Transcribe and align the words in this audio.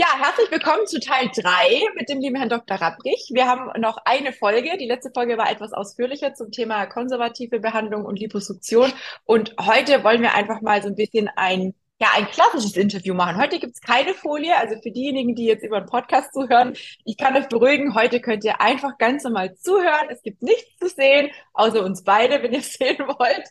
Ja, 0.00 0.06
herzlich 0.16 0.48
willkommen 0.52 0.86
zu 0.86 1.00
Teil 1.00 1.28
3 1.34 1.42
mit 1.96 2.08
dem 2.08 2.20
lieben 2.20 2.36
Herrn 2.36 2.48
Dr. 2.48 2.76
Rapprich. 2.76 3.30
Wir 3.32 3.48
haben 3.48 3.80
noch 3.80 3.98
eine 4.04 4.32
Folge. 4.32 4.78
Die 4.78 4.86
letzte 4.86 5.10
Folge 5.10 5.36
war 5.36 5.50
etwas 5.50 5.72
ausführlicher 5.72 6.34
zum 6.34 6.52
Thema 6.52 6.86
konservative 6.86 7.58
Behandlung 7.58 8.04
und 8.04 8.16
Liposuktion. 8.20 8.92
Und 9.24 9.56
heute 9.58 10.04
wollen 10.04 10.22
wir 10.22 10.34
einfach 10.34 10.60
mal 10.60 10.80
so 10.82 10.86
ein 10.86 10.94
bisschen 10.94 11.28
ein, 11.34 11.74
ja, 12.00 12.08
ein 12.14 12.28
klassisches 12.28 12.76
Interview 12.76 13.12
machen. 13.12 13.36
Heute 13.36 13.58
gibt's 13.58 13.80
keine 13.80 14.14
Folie. 14.14 14.56
Also 14.56 14.80
für 14.80 14.92
diejenigen, 14.92 15.34
die 15.34 15.46
jetzt 15.46 15.64
über 15.64 15.80
den 15.80 15.88
Podcast 15.88 16.32
zuhören, 16.32 16.74
ich 17.04 17.16
kann 17.16 17.36
euch 17.36 17.48
beruhigen, 17.48 17.94
heute 17.94 18.20
könnt 18.20 18.44
ihr 18.44 18.60
einfach 18.60 18.98
ganz 18.98 19.24
normal 19.24 19.56
zuhören. 19.56 20.08
Es 20.08 20.22
gibt 20.22 20.42
nichts 20.42 20.78
zu 20.78 20.88
sehen, 20.88 21.30
außer 21.54 21.84
uns 21.84 22.04
beide, 22.04 22.42
wenn 22.42 22.52
ihr 22.52 22.60
es 22.60 22.74
sehen 22.74 22.98
wollt. 22.98 23.48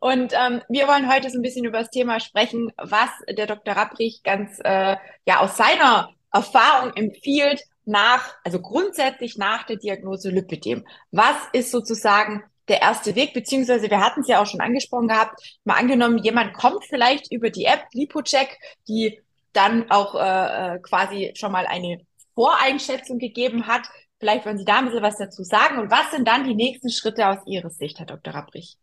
Und 0.00 0.32
ähm, 0.34 0.60
wir 0.68 0.88
wollen 0.88 1.12
heute 1.12 1.30
so 1.30 1.38
ein 1.38 1.42
bisschen 1.42 1.64
über 1.64 1.78
das 1.78 1.90
Thema 1.90 2.18
sprechen, 2.20 2.72
was 2.76 3.10
der 3.30 3.46
Dr. 3.46 3.74
Rapprich 3.74 4.22
ganz 4.24 4.58
äh, 4.64 4.96
ja 5.26 5.40
aus 5.40 5.56
seiner 5.56 6.10
Erfahrung 6.32 6.92
empfiehlt 6.94 7.62
nach, 7.84 8.34
also 8.44 8.60
grundsätzlich 8.60 9.38
nach 9.38 9.64
der 9.64 9.76
Diagnose 9.76 10.30
Lipidem. 10.30 10.84
Was 11.10 11.36
ist 11.52 11.70
sozusagen 11.70 12.42
der 12.68 12.82
erste 12.82 13.14
Weg, 13.14 13.34
beziehungsweise 13.34 13.90
wir 13.90 14.00
hatten 14.00 14.20
es 14.20 14.28
ja 14.28 14.40
auch 14.40 14.46
schon 14.46 14.60
angesprochen 14.60 15.08
gehabt, 15.08 15.40
mal 15.64 15.74
angenommen, 15.74 16.18
jemand 16.18 16.54
kommt 16.54 16.84
vielleicht 16.84 17.32
über 17.32 17.50
die 17.50 17.64
App 17.64 17.86
LipoCheck, 17.92 18.58
die 18.86 19.20
dann 19.52 19.90
auch 19.90 20.14
äh, 20.14 20.76
äh 20.76 20.78
quasi 20.80 21.32
schon 21.34 21.52
mal 21.52 21.66
eine 21.66 22.00
Voreinschätzung 22.34 23.18
gegeben 23.18 23.66
hat. 23.66 23.82
Vielleicht 24.20 24.46
wollen 24.46 24.58
Sie 24.58 24.64
da 24.64 24.78
ein 24.78 24.86
bisschen 24.86 25.02
was 25.02 25.16
dazu 25.16 25.42
sagen. 25.42 25.78
Und 25.78 25.90
was 25.90 26.10
sind 26.10 26.26
dann 26.28 26.44
die 26.44 26.54
nächsten 26.54 26.90
Schritte 26.90 27.26
aus 27.28 27.38
Ihrer 27.46 27.70
Sicht, 27.70 27.98
Herr 27.98 28.06
Dr. 28.06 28.34
Rapprich? 28.34 28.76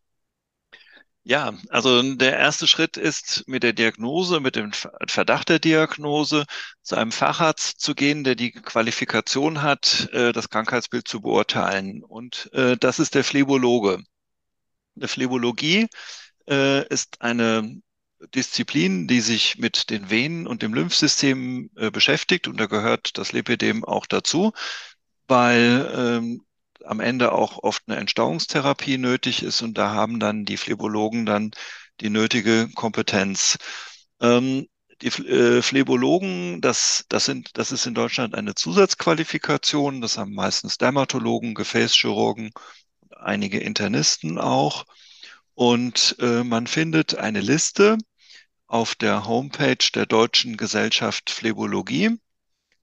Ja, 1.28 1.56
also 1.70 2.04
der 2.16 2.38
erste 2.38 2.68
Schritt 2.68 2.98
ist 2.98 3.46
mit 3.48 3.64
der 3.64 3.74
Diagnose, 3.74 4.40
mit 4.40 4.56
dem 4.56 4.72
Verdacht 5.08 5.50
der 5.50 5.58
Diagnose 5.58 6.46
zu 6.84 6.96
einem 6.96 7.12
Facharzt 7.12 7.82
zu 7.82 7.96
gehen, 7.96 8.24
der 8.24 8.36
die 8.36 8.52
Qualifikation 8.52 9.64
hat, 9.64 10.08
äh, 10.14 10.34
das 10.34 10.50
Krankheitsbild 10.52 11.08
zu 11.08 11.22
beurteilen. 11.22 12.04
Und 12.04 12.52
äh, 12.54 12.78
das 12.78 13.00
ist 13.00 13.16
der 13.16 13.24
Phlebologe. 13.24 14.04
Der 14.94 15.08
Phlebologie 15.10 15.88
äh, 16.48 16.88
ist 16.90 17.22
eine 17.22 17.82
Disziplin, 18.36 19.08
die 19.08 19.22
sich 19.22 19.58
mit 19.58 19.90
den 19.90 20.12
Venen 20.12 20.46
und 20.46 20.62
dem 20.62 20.76
Lymphsystem 20.76 21.72
beschäftigt. 21.92 22.48
Und 22.48 22.60
da 22.60 22.68
gehört 22.68 23.18
das 23.18 23.32
Lipidem 23.34 23.84
auch 23.84 24.06
dazu, 24.06 24.54
weil 25.28 25.92
ähm, 25.96 26.46
am 26.86 27.00
Ende 27.00 27.32
auch 27.32 27.64
oft 27.64 27.84
eine 27.88 27.98
Entstauungstherapie 27.98 28.98
nötig 28.98 29.44
ist 29.44 29.62
und 29.62 29.78
da 29.78 29.92
haben 29.92 30.20
dann 30.20 30.46
die 30.46 30.58
Phlebologen 30.58 31.26
dann 31.26 31.52
die 32.02 32.10
nötige 32.10 32.70
Kompetenz. 32.76 33.58
Ähm, 34.22 34.68
die 35.02 35.08
äh, 35.08 35.62
Phlebologen, 35.62 36.62
das, 36.62 37.06
das, 37.10 37.26
sind, 37.26 37.58
das 37.58 37.72
ist 37.72 37.86
in 37.86 37.94
Deutschland 37.94 38.36
eine 38.36 38.56
Zusatzqualifikation. 38.56 40.02
Das 40.02 40.18
haben 40.18 40.34
meistens 40.34 40.78
Dermatologen, 40.78 41.54
Gefäßchirurgen, 41.54 42.52
einige 43.18 43.60
Internisten 43.60 44.38
auch. 44.38 44.86
Und 45.54 46.16
äh, 46.20 46.44
man 46.44 46.68
findet 46.68 47.18
eine 47.18 47.42
Liste 47.42 47.98
auf 48.68 48.96
der 48.96 49.26
Homepage 49.26 49.78
der 49.94 50.06
Deutschen 50.06 50.58
Gesellschaft 50.58 51.30
Phlebologie. 51.30 52.18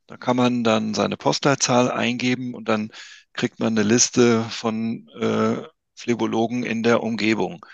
Da 0.07 0.17
kann 0.17 0.37
man 0.37 0.65
dann 0.65 0.95
seine 0.95 1.17
Postleitzahl 1.17 1.91
eingeben 1.91 2.55
und 2.55 2.69
dann 2.69 2.91
kriegt 3.33 3.61
man 3.61 3.77
eine 3.77 3.87
Liste 3.87 4.45
von 4.45 5.09
äh, 5.21 5.63
Phlebologen 5.95 6.63
in 6.65 6.83
der 6.83 7.03
Umgebung. 7.03 7.65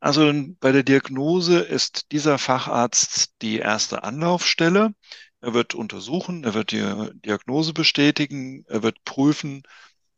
Also 0.00 0.32
bei 0.60 0.72
der 0.72 0.82
Diagnose 0.82 1.60
ist 1.60 2.10
dieser 2.12 2.38
Facharzt 2.38 3.34
die 3.42 3.58
erste 3.58 4.02
Anlaufstelle. 4.02 4.94
Er 5.42 5.54
wird 5.54 5.74
untersuchen, 5.74 6.44
er 6.44 6.54
wird 6.54 6.72
die 6.72 7.10
Diagnose 7.24 7.72
bestätigen, 7.72 8.64
er 8.68 8.82
wird 8.82 9.04
prüfen, 9.04 9.62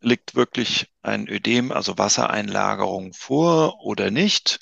liegt 0.01 0.35
wirklich 0.35 0.89
ein 1.03 1.29
Ödem, 1.29 1.73
also 1.73 1.99
Wassereinlagerung 1.99 3.13
vor 3.13 3.81
oder 3.85 4.11
nicht? 4.11 4.61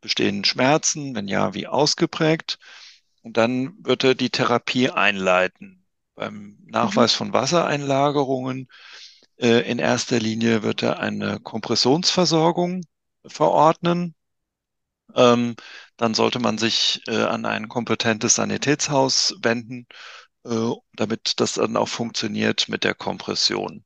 Bestehen 0.00 0.44
Schmerzen? 0.44 1.14
Wenn 1.14 1.28
ja, 1.28 1.54
wie 1.54 1.66
ausgeprägt? 1.66 2.58
Und 3.22 3.36
dann 3.36 3.74
wird 3.84 4.04
er 4.04 4.14
die 4.14 4.30
Therapie 4.30 4.90
einleiten. 4.90 5.84
Beim 6.14 6.58
Nachweis 6.66 7.14
mhm. 7.14 7.18
von 7.18 7.32
Wassereinlagerungen 7.32 8.68
in 9.48 9.78
erster 9.78 10.20
Linie 10.20 10.62
wird 10.62 10.82
er 10.82 11.00
eine 11.00 11.40
Kompressionsversorgung 11.40 12.82
verordnen. 13.26 14.14
Ähm, 15.14 15.56
dann 15.96 16.14
sollte 16.14 16.38
man 16.38 16.58
sich 16.58 17.02
äh, 17.08 17.22
an 17.22 17.44
ein 17.44 17.68
kompetentes 17.68 18.36
Sanitätshaus 18.36 19.34
wenden, 19.42 19.86
äh, 20.44 20.70
damit 20.94 21.40
das 21.40 21.54
dann 21.54 21.76
auch 21.76 21.88
funktioniert 21.88 22.68
mit 22.68 22.84
der 22.84 22.94
Kompression. 22.94 23.84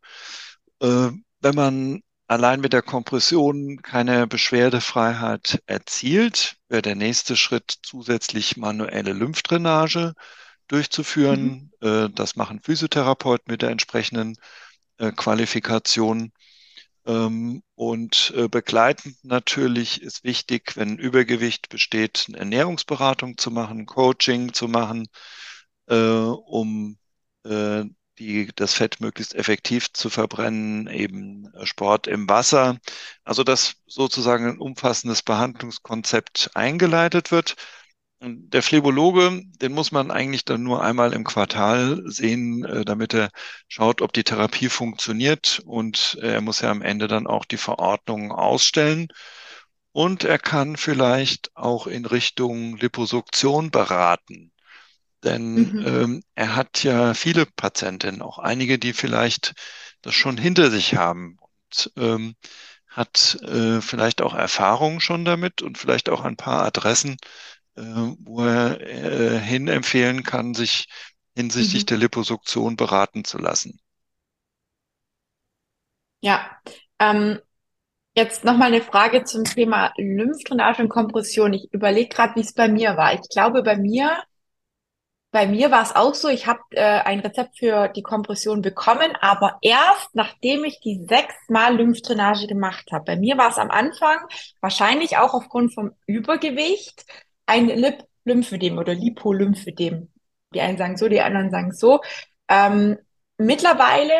wenn 0.78 1.54
man 1.54 2.02
allein 2.26 2.60
mit 2.60 2.74
der 2.74 2.82
Kompression 2.82 3.80
keine 3.80 4.26
Beschwerdefreiheit 4.26 5.62
erzielt, 5.66 6.56
wäre 6.68 6.82
der 6.82 6.96
nächste 6.96 7.34
Schritt 7.36 7.78
zusätzlich 7.82 8.58
manuelle 8.58 9.14
Lymphdrainage 9.14 10.12
durchzuführen. 10.68 11.70
Mhm. 11.80 12.14
das 12.14 12.36
machen 12.36 12.60
Physiotherapeuten 12.60 13.50
mit 13.50 13.62
der 13.62 13.70
entsprechenden 13.70 14.36
äh, 14.98 15.12
Qualifikation. 15.12 16.32
Ähm, 17.06 17.62
und 17.74 18.32
äh, 18.36 18.48
begleitend 18.48 19.16
natürlich 19.24 20.02
ist 20.02 20.24
wichtig, 20.24 20.76
wenn 20.76 20.98
Übergewicht 20.98 21.68
besteht, 21.68 22.26
eine 22.28 22.38
Ernährungsberatung 22.38 23.38
zu 23.38 23.50
machen, 23.50 23.86
Coaching 23.86 24.52
zu 24.52 24.68
machen, 24.68 25.08
äh, 25.88 25.96
um 25.96 26.98
äh, 27.44 27.84
die, 28.18 28.50
das 28.56 28.74
Fett 28.74 29.00
möglichst 29.00 29.34
effektiv 29.34 29.92
zu 29.92 30.10
verbrennen, 30.10 30.88
eben 30.88 31.52
Sport 31.64 32.06
im 32.06 32.28
Wasser. 32.28 32.78
Also 33.24 33.44
dass 33.44 33.76
sozusagen 33.86 34.46
ein 34.46 34.58
umfassendes 34.58 35.22
Behandlungskonzept 35.22 36.50
eingeleitet 36.54 37.30
wird 37.30 37.56
der 38.20 38.62
Phlebologe, 38.62 39.42
den 39.60 39.72
muss 39.72 39.92
man 39.92 40.10
eigentlich 40.10 40.44
dann 40.44 40.62
nur 40.62 40.82
einmal 40.82 41.12
im 41.12 41.24
Quartal 41.24 42.02
sehen, 42.06 42.64
äh, 42.64 42.84
damit 42.84 43.14
er 43.14 43.30
schaut, 43.68 44.00
ob 44.00 44.12
die 44.12 44.24
Therapie 44.24 44.68
funktioniert. 44.68 45.60
Und 45.64 46.18
er 46.22 46.40
muss 46.40 46.60
ja 46.60 46.70
am 46.70 46.82
Ende 46.82 47.08
dann 47.08 47.26
auch 47.26 47.44
die 47.44 47.58
Verordnung 47.58 48.32
ausstellen. 48.32 49.08
Und 49.92 50.24
er 50.24 50.38
kann 50.38 50.76
vielleicht 50.76 51.54
auch 51.56 51.86
in 51.86 52.04
Richtung 52.06 52.76
Liposuktion 52.76 53.70
beraten. 53.70 54.52
Denn 55.24 55.54
mhm. 55.54 55.86
ähm, 55.86 56.22
er 56.34 56.56
hat 56.56 56.84
ja 56.84 57.14
viele 57.14 57.46
Patientinnen, 57.46 58.22
auch 58.22 58.38
einige, 58.38 58.78
die 58.78 58.92
vielleicht 58.92 59.54
das 60.02 60.14
schon 60.14 60.38
hinter 60.38 60.70
sich 60.70 60.94
haben 60.94 61.36
und 61.40 61.92
ähm, 61.96 62.34
hat 62.88 63.38
äh, 63.42 63.80
vielleicht 63.80 64.22
auch 64.22 64.34
Erfahrungen 64.34 65.00
schon 65.00 65.24
damit 65.24 65.62
und 65.62 65.78
vielleicht 65.78 66.08
auch 66.08 66.22
ein 66.22 66.36
paar 66.36 66.64
Adressen, 66.64 67.12
äh, 67.12 67.16
wo 67.76 68.42
er 68.42 68.80
äh, 68.80 69.38
hin 69.38 69.68
empfehlen 69.68 70.22
kann, 70.22 70.54
sich 70.54 70.88
hinsichtlich 71.34 71.82
mhm. 71.82 71.86
der 71.86 71.98
Liposuktion 71.98 72.76
beraten 72.76 73.24
zu 73.24 73.38
lassen. 73.38 73.78
Ja, 76.20 76.50
ähm, 76.98 77.38
jetzt 78.16 78.44
nochmal 78.44 78.68
eine 78.68 78.80
Frage 78.82 79.24
zum 79.24 79.44
Thema 79.44 79.92
Lymphdrainage 79.96 80.82
und 80.82 80.88
Kompression. 80.88 81.52
Ich 81.52 81.72
überlege 81.72 82.08
gerade, 82.08 82.34
wie 82.36 82.40
es 82.40 82.54
bei 82.54 82.68
mir 82.68 82.96
war. 82.96 83.12
Ich 83.14 83.28
glaube, 83.28 83.62
bei 83.62 83.76
mir, 83.76 84.22
bei 85.30 85.46
mir 85.46 85.70
war 85.70 85.82
es 85.82 85.94
auch 85.94 86.14
so, 86.14 86.28
ich 86.28 86.46
habe 86.46 86.60
äh, 86.70 87.00
ein 87.00 87.20
Rezept 87.20 87.58
für 87.58 87.88
die 87.88 88.02
Kompression 88.02 88.62
bekommen, 88.62 89.14
aber 89.20 89.58
erst 89.60 90.14
nachdem 90.14 90.64
ich 90.64 90.80
die 90.80 91.04
sechsmal 91.06 91.76
Lymphdrainage 91.76 92.46
gemacht 92.46 92.90
habe. 92.90 93.04
Bei 93.04 93.16
mir 93.16 93.36
war 93.36 93.50
es 93.50 93.58
am 93.58 93.70
Anfang 93.70 94.18
wahrscheinlich 94.62 95.18
auch 95.18 95.34
aufgrund 95.34 95.74
vom 95.74 95.92
Übergewicht 96.06 97.04
ein 97.46 97.68
Lip 97.68 98.04
Lymphödem 98.24 98.78
oder 98.78 98.94
Lipolymphödem. 98.94 100.08
Die 100.52 100.60
einen 100.60 100.78
sagen 100.78 100.96
so, 100.96 101.08
die 101.08 101.20
anderen 101.20 101.50
sagen 101.50 101.72
so. 101.72 102.00
Ähm, 102.48 102.98
mittlerweile 103.38 104.12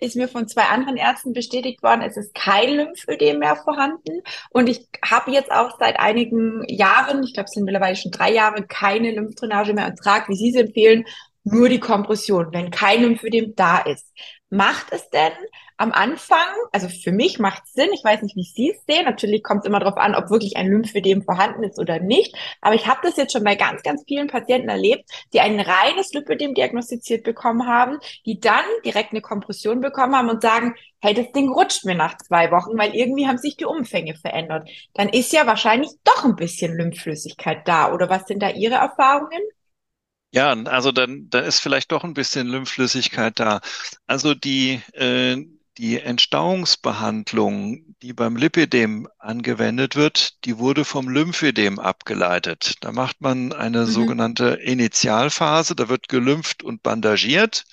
ist 0.00 0.16
mir 0.16 0.28
von 0.28 0.46
zwei 0.46 0.62
anderen 0.62 0.96
Ärzten 0.96 1.32
bestätigt 1.32 1.82
worden, 1.82 2.02
es 2.02 2.16
ist 2.16 2.34
kein 2.34 2.70
Lymphödem 2.70 3.40
mehr 3.40 3.56
vorhanden. 3.56 4.22
Und 4.50 4.68
ich 4.68 4.86
habe 5.04 5.32
jetzt 5.32 5.50
auch 5.50 5.76
seit 5.78 5.98
einigen 5.98 6.62
Jahren, 6.68 7.22
ich 7.24 7.34
glaube, 7.34 7.46
es 7.46 7.52
sind 7.52 7.64
mittlerweile 7.64 7.96
schon 7.96 8.12
drei 8.12 8.32
Jahre, 8.32 8.64
keine 8.66 9.10
Lymphdrainage 9.10 9.74
mehr 9.74 9.86
und 9.86 9.96
trage, 9.96 10.28
wie 10.28 10.36
Sie 10.36 10.50
es 10.50 10.56
empfehlen, 10.56 11.04
nur 11.52 11.68
die 11.68 11.80
Kompression, 11.80 12.48
wenn 12.52 12.70
kein 12.70 13.02
Lymphödem 13.02 13.54
da 13.54 13.78
ist. 13.78 14.12
Macht 14.50 14.92
es 14.92 15.08
denn 15.10 15.32
am 15.76 15.92
Anfang, 15.92 16.48
also 16.72 16.88
für 16.88 17.12
mich 17.12 17.38
macht 17.38 17.62
es 17.66 17.72
Sinn, 17.74 17.90
ich 17.94 18.02
weiß 18.02 18.22
nicht, 18.22 18.34
wie 18.34 18.42
Sie 18.42 18.70
es 18.70 18.84
sehen, 18.86 19.04
natürlich 19.04 19.44
kommt 19.44 19.60
es 19.60 19.66
immer 19.66 19.78
darauf 19.78 19.96
an, 19.96 20.14
ob 20.14 20.28
wirklich 20.28 20.56
ein 20.56 20.66
Lymphödem 20.66 21.22
vorhanden 21.22 21.62
ist 21.62 21.78
oder 21.78 22.00
nicht, 22.00 22.34
aber 22.60 22.74
ich 22.74 22.86
habe 22.86 23.00
das 23.04 23.16
jetzt 23.16 23.32
schon 23.32 23.44
bei 23.44 23.54
ganz, 23.54 23.82
ganz 23.82 24.02
vielen 24.08 24.26
Patienten 24.26 24.68
erlebt, 24.68 25.08
die 25.32 25.40
ein 25.40 25.60
reines 25.60 26.12
Lymphödem 26.12 26.54
diagnostiziert 26.54 27.22
bekommen 27.22 27.68
haben, 27.68 27.98
die 28.26 28.40
dann 28.40 28.64
direkt 28.84 29.12
eine 29.12 29.20
Kompression 29.20 29.80
bekommen 29.80 30.16
haben 30.16 30.30
und 30.30 30.42
sagen, 30.42 30.74
hey, 31.00 31.14
das 31.14 31.30
Ding 31.30 31.48
rutscht 31.48 31.84
mir 31.84 31.94
nach 31.94 32.16
zwei 32.18 32.50
Wochen, 32.50 32.76
weil 32.76 32.94
irgendwie 32.96 33.28
haben 33.28 33.38
sich 33.38 33.56
die 33.56 33.66
Umfänge 33.66 34.14
verändert. 34.16 34.68
Dann 34.94 35.08
ist 35.08 35.32
ja 35.32 35.46
wahrscheinlich 35.46 35.90
doch 36.02 36.24
ein 36.24 36.34
bisschen 36.34 36.76
Lymphflüssigkeit 36.76 37.68
da, 37.68 37.92
oder 37.92 38.10
was 38.10 38.24
sind 38.26 38.42
da 38.42 38.50
Ihre 38.50 38.76
Erfahrungen? 38.76 39.42
Ja, 40.30 40.52
also 40.52 40.92
dann, 40.92 41.28
da 41.30 41.40
ist 41.40 41.60
vielleicht 41.60 41.90
doch 41.90 42.04
ein 42.04 42.12
bisschen 42.14 42.46
Lymphflüssigkeit 42.48 43.38
da. 43.40 43.60
Also 44.06 44.34
die, 44.34 44.82
äh, 44.92 45.36
die 45.78 46.00
Entstauungsbehandlung, 46.00 47.94
die 48.02 48.12
beim 48.12 48.36
Lipidem 48.36 49.08
angewendet 49.18 49.96
wird, 49.96 50.44
die 50.44 50.58
wurde 50.58 50.84
vom 50.84 51.08
Lymphedem 51.08 51.78
abgeleitet. 51.78 52.74
Da 52.80 52.92
macht 52.92 53.20
man 53.20 53.52
eine 53.52 53.86
Mhm. 53.86 53.86
sogenannte 53.86 54.48
Initialphase, 54.62 55.74
da 55.74 55.88
wird 55.88 56.08
gelympht 56.08 56.62
und 56.62 56.82
bandagiert, 56.82 57.64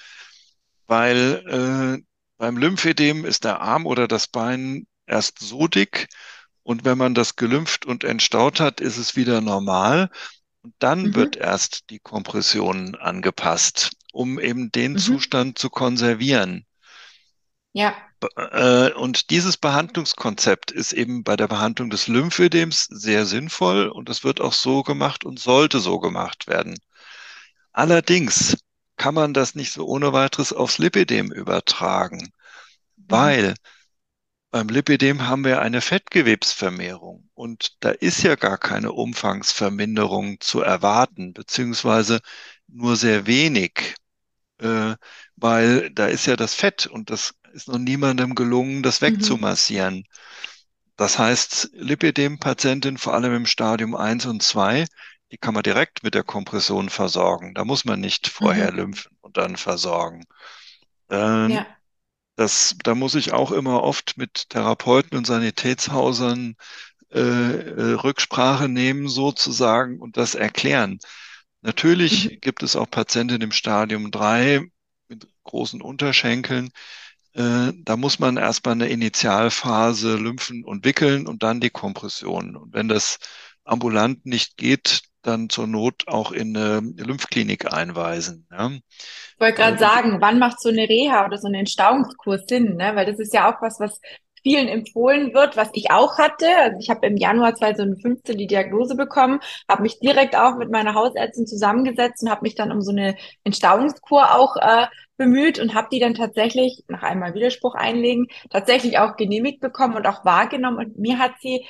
weil 0.88 1.44
äh, 2.00 2.04
beim 2.38 2.58
Lymphedem 2.58 3.25
ist 3.25 3.44
der 3.44 3.62
Arm 3.62 3.86
oder 3.86 4.08
das 4.08 4.28
Bein 4.28 4.88
erst 5.08 5.40
so 5.40 5.68
dick 5.68 6.08
und 6.63 6.86
wenn 6.86 6.98
man 6.98 7.13
das 7.16 7.36
gelympht 7.36 7.86
und 7.86 8.04
entstaut 8.04 8.60
hat, 8.60 8.81
ist 8.81 8.98
es 8.98 9.16
wieder 9.16 9.42
normal. 9.42 10.10
Und 10.66 10.74
dann 10.80 11.14
wird 11.14 11.36
Mhm. 11.36 11.42
erst 11.44 11.92
die 11.92 12.00
Kompression 12.00 12.96
angepasst, 12.96 13.92
um 14.12 14.40
eben 14.40 14.72
den 14.72 14.94
Mhm. 14.94 14.98
Zustand 14.98 15.60
zu 15.60 15.70
konservieren. 15.70 16.66
Ja. 17.74 17.96
Äh, 18.36 18.92
Und 18.94 19.30
dieses 19.30 19.58
Behandlungskonzept 19.58 20.72
ist 20.72 20.94
eben 20.94 21.24
bei 21.24 21.36
der 21.36 21.48
Behandlung 21.48 21.90
des 21.90 22.08
Lymphödems 22.08 22.86
sehr 22.86 23.26
sinnvoll 23.26 23.88
und 23.88 24.10
es 24.10 24.24
wird 24.24 24.42
auch 24.42 24.54
so 24.54 24.84
gemacht 24.84 25.26
und 25.26 25.40
sollte 25.40 25.80
so 25.80 26.00
gemacht 26.00 26.48
werden. 26.48 26.78
Allerdings 27.74 28.58
kann 28.98 29.14
man 29.14 29.34
das 29.34 29.56
nicht 29.56 29.72
so 29.74 29.86
ohne 29.88 30.14
weiteres 30.14 30.54
aufs 30.54 30.78
Lipidem 30.80 31.32
übertragen, 31.32 32.32
Mhm. 33.10 33.36
weil 33.36 33.56
beim 34.56 34.69
Lipidem 34.69 35.28
haben 35.28 35.44
wir 35.44 35.62
eine 35.62 35.81
Fettgewebsvermehrung 35.81 37.30
und 37.34 37.75
da 37.84 37.90
ist 37.92 38.24
ja 38.24 38.36
gar 38.36 38.57
keine 38.57 38.94
Umfangsverminderung 38.94 40.40
zu 40.40 40.62
erwarten, 40.62 41.34
beziehungsweise 41.34 42.22
nur 42.68 42.96
sehr 42.96 43.28
wenig, 43.28 43.96
äh, 44.60 44.96
weil 45.38 45.92
da 45.92 46.07
ist 46.07 46.28
ja 46.28 46.36
das 46.38 46.56
Fett 46.56 46.88
und 46.88 47.10
das 47.12 47.36
ist 47.54 47.68
noch 47.69 47.80
niemandem 47.80 48.36
gelungen, 48.36 48.84
das 48.84 49.02
Mhm. 49.06 49.40
wegzumassieren. 49.42 50.06
Das 50.98 51.19
heißt, 51.19 51.72
Lipidem-Patienten, 51.74 52.98
vor 52.98 53.13
allem 53.13 53.34
im 53.36 53.46
Stadium 53.46 53.96
eins 53.96 54.25
und 54.25 54.44
2, 54.44 54.86
die 55.31 55.38
kann 55.38 55.54
man 55.54 55.63
direkt 55.63 56.04
mit 56.04 56.16
der 56.16 56.24
Kompression 56.24 56.90
versorgen. 56.90 57.54
Da 57.56 57.66
muss 57.66 57.86
man 57.86 58.00
nicht 58.01 58.28
vorher 58.28 58.72
Mhm. 58.72 58.74
lymphen 58.74 59.18
und 59.22 59.38
dann 59.38 59.58
versorgen. 59.58 60.25
Ähm, 61.10 61.66
Ja. 61.66 61.75
Das, 62.36 62.76
da 62.84 62.96
muss 62.96 63.16
ich 63.16 63.34
auch 63.34 63.52
immer 63.52 63.84
oft 63.84 64.18
mit 64.18 64.50
Therapeuten 64.50 65.18
und 65.18 65.26
Sanitätshausern 65.28 66.56
äh, 67.12 67.20
äh, 67.20 67.94
Rücksprache 67.94 68.70
nehmen 68.70 69.08
sozusagen 69.10 70.00
und 70.02 70.18
das 70.18 70.36
erklären. 70.36 71.00
Natürlich 71.62 72.32
Mhm. 72.34 72.42
gibt 72.42 72.64
es 72.64 72.76
auch 72.76 72.90
Patienten 72.90 73.42
im 73.42 73.52
Stadium 73.52 74.12
3 74.12 74.62
mit 75.10 75.28
großen 75.44 75.82
Unterschenkeln. 75.82 76.72
Äh, 77.34 77.74
da 77.76 77.98
muss 77.98 78.20
man 78.20 78.38
erstmal 78.38 78.74
eine 78.74 78.88
Initialphase 78.90 80.16
lymphen 80.18 80.64
und 80.64 80.86
wickeln 80.86 81.28
und 81.28 81.44
dann 81.44 81.62
die 81.62 81.70
Kompression. 81.70 82.56
Und 82.56 82.74
wenn 82.74 82.88
das 82.88 83.20
ambulant 83.66 84.26
nicht 84.26 84.58
geht, 84.58 85.04
dann 85.27 85.50
zur 85.50 85.68
Not 85.68 86.07
auch 86.07 86.31
in 86.31 86.56
eine 86.56 86.80
Lymphklinik 86.98 87.74
einweisen. 87.74 88.48
Ja. 88.51 88.72
Ich 88.72 89.39
wollte 89.39 89.57
gerade 89.57 89.74
und 89.74 89.80
sagen, 89.80 90.18
wann 90.22 90.39
macht 90.39 90.62
so 90.62 90.69
eine 90.69 90.88
Reha 90.88 91.25
oder 91.25 91.38
so 91.38 91.48
eine 91.48 91.60
Entstauungskurs 91.60 92.44
Sinn, 92.48 92.75
ne? 92.75 92.95
Weil 92.95 93.06
das 93.06 93.19
ist 93.19 93.33
ja 93.33 93.51
auch 93.51 93.62
was, 93.62 93.80
was 93.80 94.00
vielen 94.45 94.68
empfohlen 94.68 95.33
wird, 95.33 95.57
was 95.57 95.69
ich 95.74 95.89
auch 95.89 96.19
hatte. 96.19 96.45
Also 96.62 96.77
ich 96.80 96.89
habe 96.92 97.07
im 97.07 97.18
Januar 97.18 97.56
2015 97.56 98.38
die 98.38 98.45
Diagnose 98.45 98.95
bekommen, 98.95 99.39
habe 99.68 99.81
mich 99.81 100.00
direkt 100.00 100.36
auch 100.36 100.56
mit 100.57 100.69
meiner 100.69 100.94
Hausärztin 100.94 101.48
zusammengesetzt 101.48 102.22
und 102.22 102.30
habe 102.30 102.44
mich 102.44 102.54
dann 102.54 102.72
um 102.72 102.81
so 102.83 102.92
eine 102.92 103.16
Entstauungskur 103.44 104.36
auch 104.36 104.56
äh, 104.57 104.86
bemüht 105.18 105.57
und 105.60 105.74
habe 105.74 105.88
die 105.92 106.00
dann 106.00 106.13
tatsächlich 106.13 106.83
nach 106.88 107.01
einmal 107.01 107.33
Widerspruch 107.33 107.74
einlegen, 107.74 108.27
tatsächlich 108.51 109.00
auch 109.00 109.16
genehmigt 109.16 109.62
bekommen 109.62 109.95
und 109.95 110.06
auch 110.06 110.24
wahrgenommen. 110.25 110.77
Und 110.77 111.00
mir 111.00 111.18
hat 111.18 111.33
sie 111.42 111.66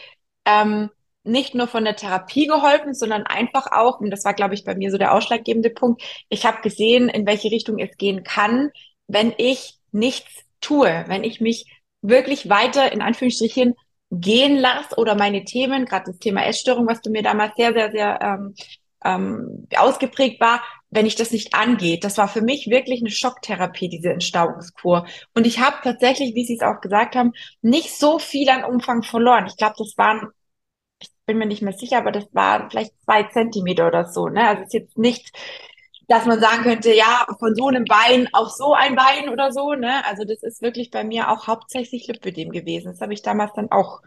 ähm, 0.45 0.89
nicht 1.25 1.55
nur 1.55 1.67
von 1.67 1.83
der 1.83 1.95
Therapie 1.95 2.47
geholfen, 2.47 2.93
sondern 2.93 3.23
einfach 3.23 3.71
auch, 3.71 3.99
und 3.99 4.09
das 4.11 4.25
war, 4.25 4.33
glaube 4.33 4.53
ich, 4.53 4.63
bei 4.63 4.75
mir 4.75 4.91
so 4.91 4.97
der 4.97 5.13
ausschlaggebende 5.13 5.69
Punkt, 5.69 6.03
ich 6.29 6.45
habe 6.45 6.61
gesehen, 6.61 7.09
in 7.09 7.25
welche 7.25 7.51
Richtung 7.51 7.79
es 7.79 7.97
gehen 7.97 8.23
kann, 8.23 8.71
wenn 9.07 9.33
ich 9.37 9.75
nichts 9.91 10.43
tue, 10.61 11.05
wenn 11.07 11.23
ich 11.23 11.41
mich 11.41 11.65
wirklich 12.01 12.49
weiter 12.49 12.91
in 12.91 13.01
Anführungsstrichen 13.01 13.75
gehen 14.11 14.57
lasse 14.57 14.95
oder 14.97 15.15
meine 15.15 15.43
Themen, 15.45 15.85
gerade 15.85 16.11
das 16.11 16.19
Thema 16.19 16.45
Essstörung, 16.45 16.87
was 16.87 17.01
du 17.01 17.09
mir 17.09 17.23
damals 17.23 17.55
sehr, 17.55 17.73
sehr, 17.73 17.91
sehr 17.91 18.19
ähm, 18.21 18.55
ähm, 19.03 19.67
ausgeprägt 19.75 20.39
war, 20.39 20.61
wenn 20.89 21.05
ich 21.05 21.15
das 21.15 21.31
nicht 21.31 21.53
angeht. 21.53 22.03
Das 22.03 22.17
war 22.17 22.27
für 22.27 22.41
mich 22.41 22.67
wirklich 22.69 23.01
eine 23.01 23.11
Schocktherapie, 23.11 23.89
diese 23.89 24.11
Entstauungskur. 24.11 25.05
Und 25.33 25.45
ich 25.45 25.59
habe 25.59 25.77
tatsächlich, 25.83 26.35
wie 26.35 26.45
Sie 26.45 26.55
es 26.55 26.61
auch 26.61 26.81
gesagt 26.81 27.15
haben, 27.15 27.33
nicht 27.61 27.91
so 27.91 28.19
viel 28.19 28.49
an 28.49 28.63
Umfang 28.63 29.03
verloren. 29.03 29.45
Ich 29.47 29.57
glaube, 29.57 29.75
das 29.77 29.93
waren 29.97 30.29
bin 31.25 31.37
mir 31.37 31.45
nicht 31.45 31.61
mehr 31.61 31.73
sicher, 31.73 31.97
aber 31.97 32.11
das 32.11 32.25
waren 32.33 32.69
vielleicht 32.69 32.93
zwei 33.03 33.23
Zentimeter 33.23 33.87
oder 33.87 34.05
so. 34.05 34.27
Ne? 34.27 34.47
Also 34.47 34.61
es 34.63 34.67
ist 34.67 34.73
jetzt 34.73 34.97
nicht, 34.97 35.31
dass 36.07 36.25
man 36.25 36.39
sagen 36.39 36.63
könnte, 36.63 36.93
ja, 36.93 37.25
von 37.39 37.55
so 37.55 37.67
einem 37.67 37.85
Bein 37.85 38.27
auf 38.33 38.49
so 38.49 38.73
ein 38.73 38.95
Bein 38.95 39.29
oder 39.29 39.51
so. 39.51 39.73
Ne? 39.73 40.05
Also 40.05 40.23
das 40.23 40.43
ist 40.43 40.61
wirklich 40.61 40.91
bei 40.91 41.03
mir 41.03 41.31
auch 41.31 41.47
hauptsächlich 41.47 42.07
Lipödem 42.07 42.51
gewesen. 42.51 42.91
Das 42.91 43.01
habe 43.01 43.13
ich 43.13 43.21
damals 43.21 43.53
dann 43.53 43.71
auch 43.71 44.01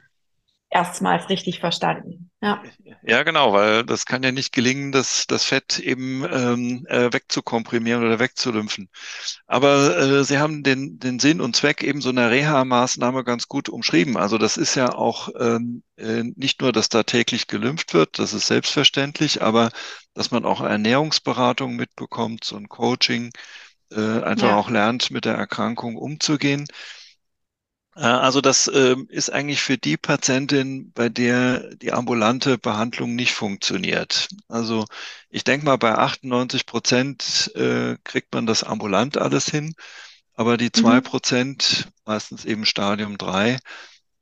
erstmals 0.70 1.28
richtig 1.28 1.60
verstanden. 1.60 2.30
Ja. 2.42 2.62
Ja, 3.02 3.22
genau, 3.22 3.52
weil 3.52 3.84
das 3.84 4.06
kann 4.06 4.22
ja 4.22 4.32
nicht 4.32 4.52
gelingen, 4.52 4.92
das, 4.92 5.26
das 5.26 5.44
Fett 5.44 5.78
eben 5.78 6.24
ähm, 6.30 6.84
äh, 6.88 7.12
wegzukomprimieren 7.12 8.04
oder 8.04 8.18
wegzulymphen. 8.18 8.88
Aber 9.46 9.96
äh, 9.98 10.24
Sie 10.24 10.38
haben 10.38 10.62
den, 10.62 10.98
den 10.98 11.18
Sinn 11.18 11.40
und 11.40 11.56
Zweck 11.56 11.82
eben 11.82 12.00
so 12.00 12.10
einer 12.10 12.30
Reha-Maßnahme 12.30 13.24
ganz 13.24 13.48
gut 13.48 13.68
umschrieben. 13.68 14.16
Also 14.16 14.38
das 14.38 14.56
ist 14.56 14.74
ja 14.74 14.94
auch 14.94 15.30
ähm, 15.38 15.82
äh, 15.96 16.24
nicht 16.36 16.60
nur, 16.62 16.72
dass 16.72 16.88
da 16.88 17.02
täglich 17.04 17.46
gelympht 17.46 17.94
wird, 17.94 18.18
das 18.18 18.32
ist 18.34 18.46
selbstverständlich, 18.48 19.42
aber 19.42 19.70
dass 20.14 20.30
man 20.30 20.44
auch 20.44 20.60
Ernährungsberatung 20.60 21.76
mitbekommt, 21.76 22.44
so 22.44 22.56
ein 22.56 22.68
Coaching, 22.68 23.30
äh, 23.92 24.22
einfach 24.22 24.50
auch 24.52 24.68
Ja. 24.68 24.70
lernt, 24.70 25.10
mit 25.10 25.24
der 25.24 25.34
Erkrankung 25.34 25.96
umzugehen. 25.96 26.66
Äh, 27.98 28.02
Also 28.04 28.40
das 28.40 28.68
ähm, 28.72 29.06
ist 29.10 29.30
eigentlich 29.30 29.60
für 29.62 29.78
die 29.78 29.96
Patientin, 29.96 30.92
bei 30.92 31.08
der 31.08 31.74
die 31.76 31.92
ambulante 31.92 32.58
Behandlung 32.58 33.14
nicht 33.16 33.34
funktioniert. 33.34 34.28
Also 34.48 34.86
ich 35.30 35.44
denke 35.44 35.66
mal, 35.66 35.76
bei 35.78 35.94
98 35.96 36.66
Prozent 36.66 37.52
äh, 37.56 37.96
kriegt 38.04 38.32
man 38.34 38.46
das 38.46 38.64
ambulant 38.64 39.16
alles 39.18 39.46
hin, 39.46 39.74
aber 40.34 40.56
die 40.56 40.72
zwei 40.72 41.00
Mhm. 41.00 41.02
Prozent, 41.02 41.88
meistens 42.06 42.44
eben 42.44 42.66
Stadium 42.66 43.18
3, 43.18 43.58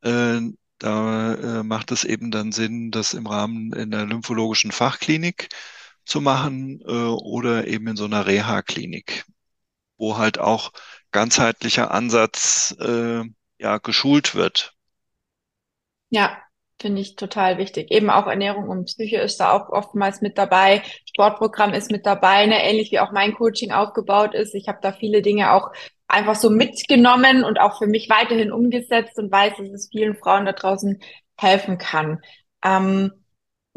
äh, 0.02 0.40
da 0.78 1.62
macht 1.64 1.90
es 1.92 2.04
eben 2.04 2.30
dann 2.30 2.52
Sinn, 2.52 2.90
das 2.90 3.14
im 3.14 3.26
Rahmen 3.26 3.73
in 3.73 3.90
der 3.90 4.06
lymphologischen 4.06 4.73
Fachklinik 4.73 5.49
zu 6.04 6.21
machen 6.21 6.83
oder 6.83 7.66
eben 7.66 7.88
in 7.88 7.97
so 7.97 8.04
einer 8.06 8.26
Reha-Klinik 8.26 9.25
wo 9.99 10.16
halt 10.18 10.38
auch 10.38 10.73
ganzheitlicher 11.12 11.90
Ansatz 11.90 12.75
ja 13.59 13.79
geschult 13.79 14.35
wird. 14.35 14.75
Ja, 16.11 16.39
finde 16.81 17.01
ich 17.01 17.17
total 17.17 17.59
wichtig. 17.59 17.91
Eben 17.91 18.11
auch 18.11 18.27
Ernährung 18.27 18.69
und 18.69 18.85
Psyche 18.87 19.19
ist 19.19 19.39
da 19.39 19.53
auch 19.53 19.71
oftmals 19.71 20.21
mit 20.21 20.39
dabei. 20.39 20.83
Sportprogramm 21.09 21.73
ist 21.73 21.91
mit 21.91 22.07
dabei, 22.07 22.47
ne? 22.47 22.63
Ähnlich 22.63 22.93
wie 22.93 23.01
auch 23.01 23.13
mein 23.13 23.35
Coaching 23.35 23.73
aufgebaut 23.73 24.35
ist. 24.35 24.55
Ich 24.55 24.69
habe 24.69 24.79
da 24.83 24.93
viele 24.93 25.23
Dinge 25.23 25.53
auch 25.53 25.71
einfach 26.09 26.37
so 26.37 26.51
mitgenommen 26.51 27.45
und 27.45 27.59
auch 27.59 27.79
für 27.79 27.87
mich 27.87 28.09
weiterhin 28.09 28.53
umgesetzt 28.53 29.19
und 29.19 29.33
weiß, 29.33 29.55
dass 29.59 29.69
es 29.71 29.89
vielen 29.91 30.17
Frauen 30.17 30.47
da 30.47 30.53
draußen 30.53 31.01
helfen 31.37 31.79
kann. 31.79 32.21
Ähm, 32.63 33.11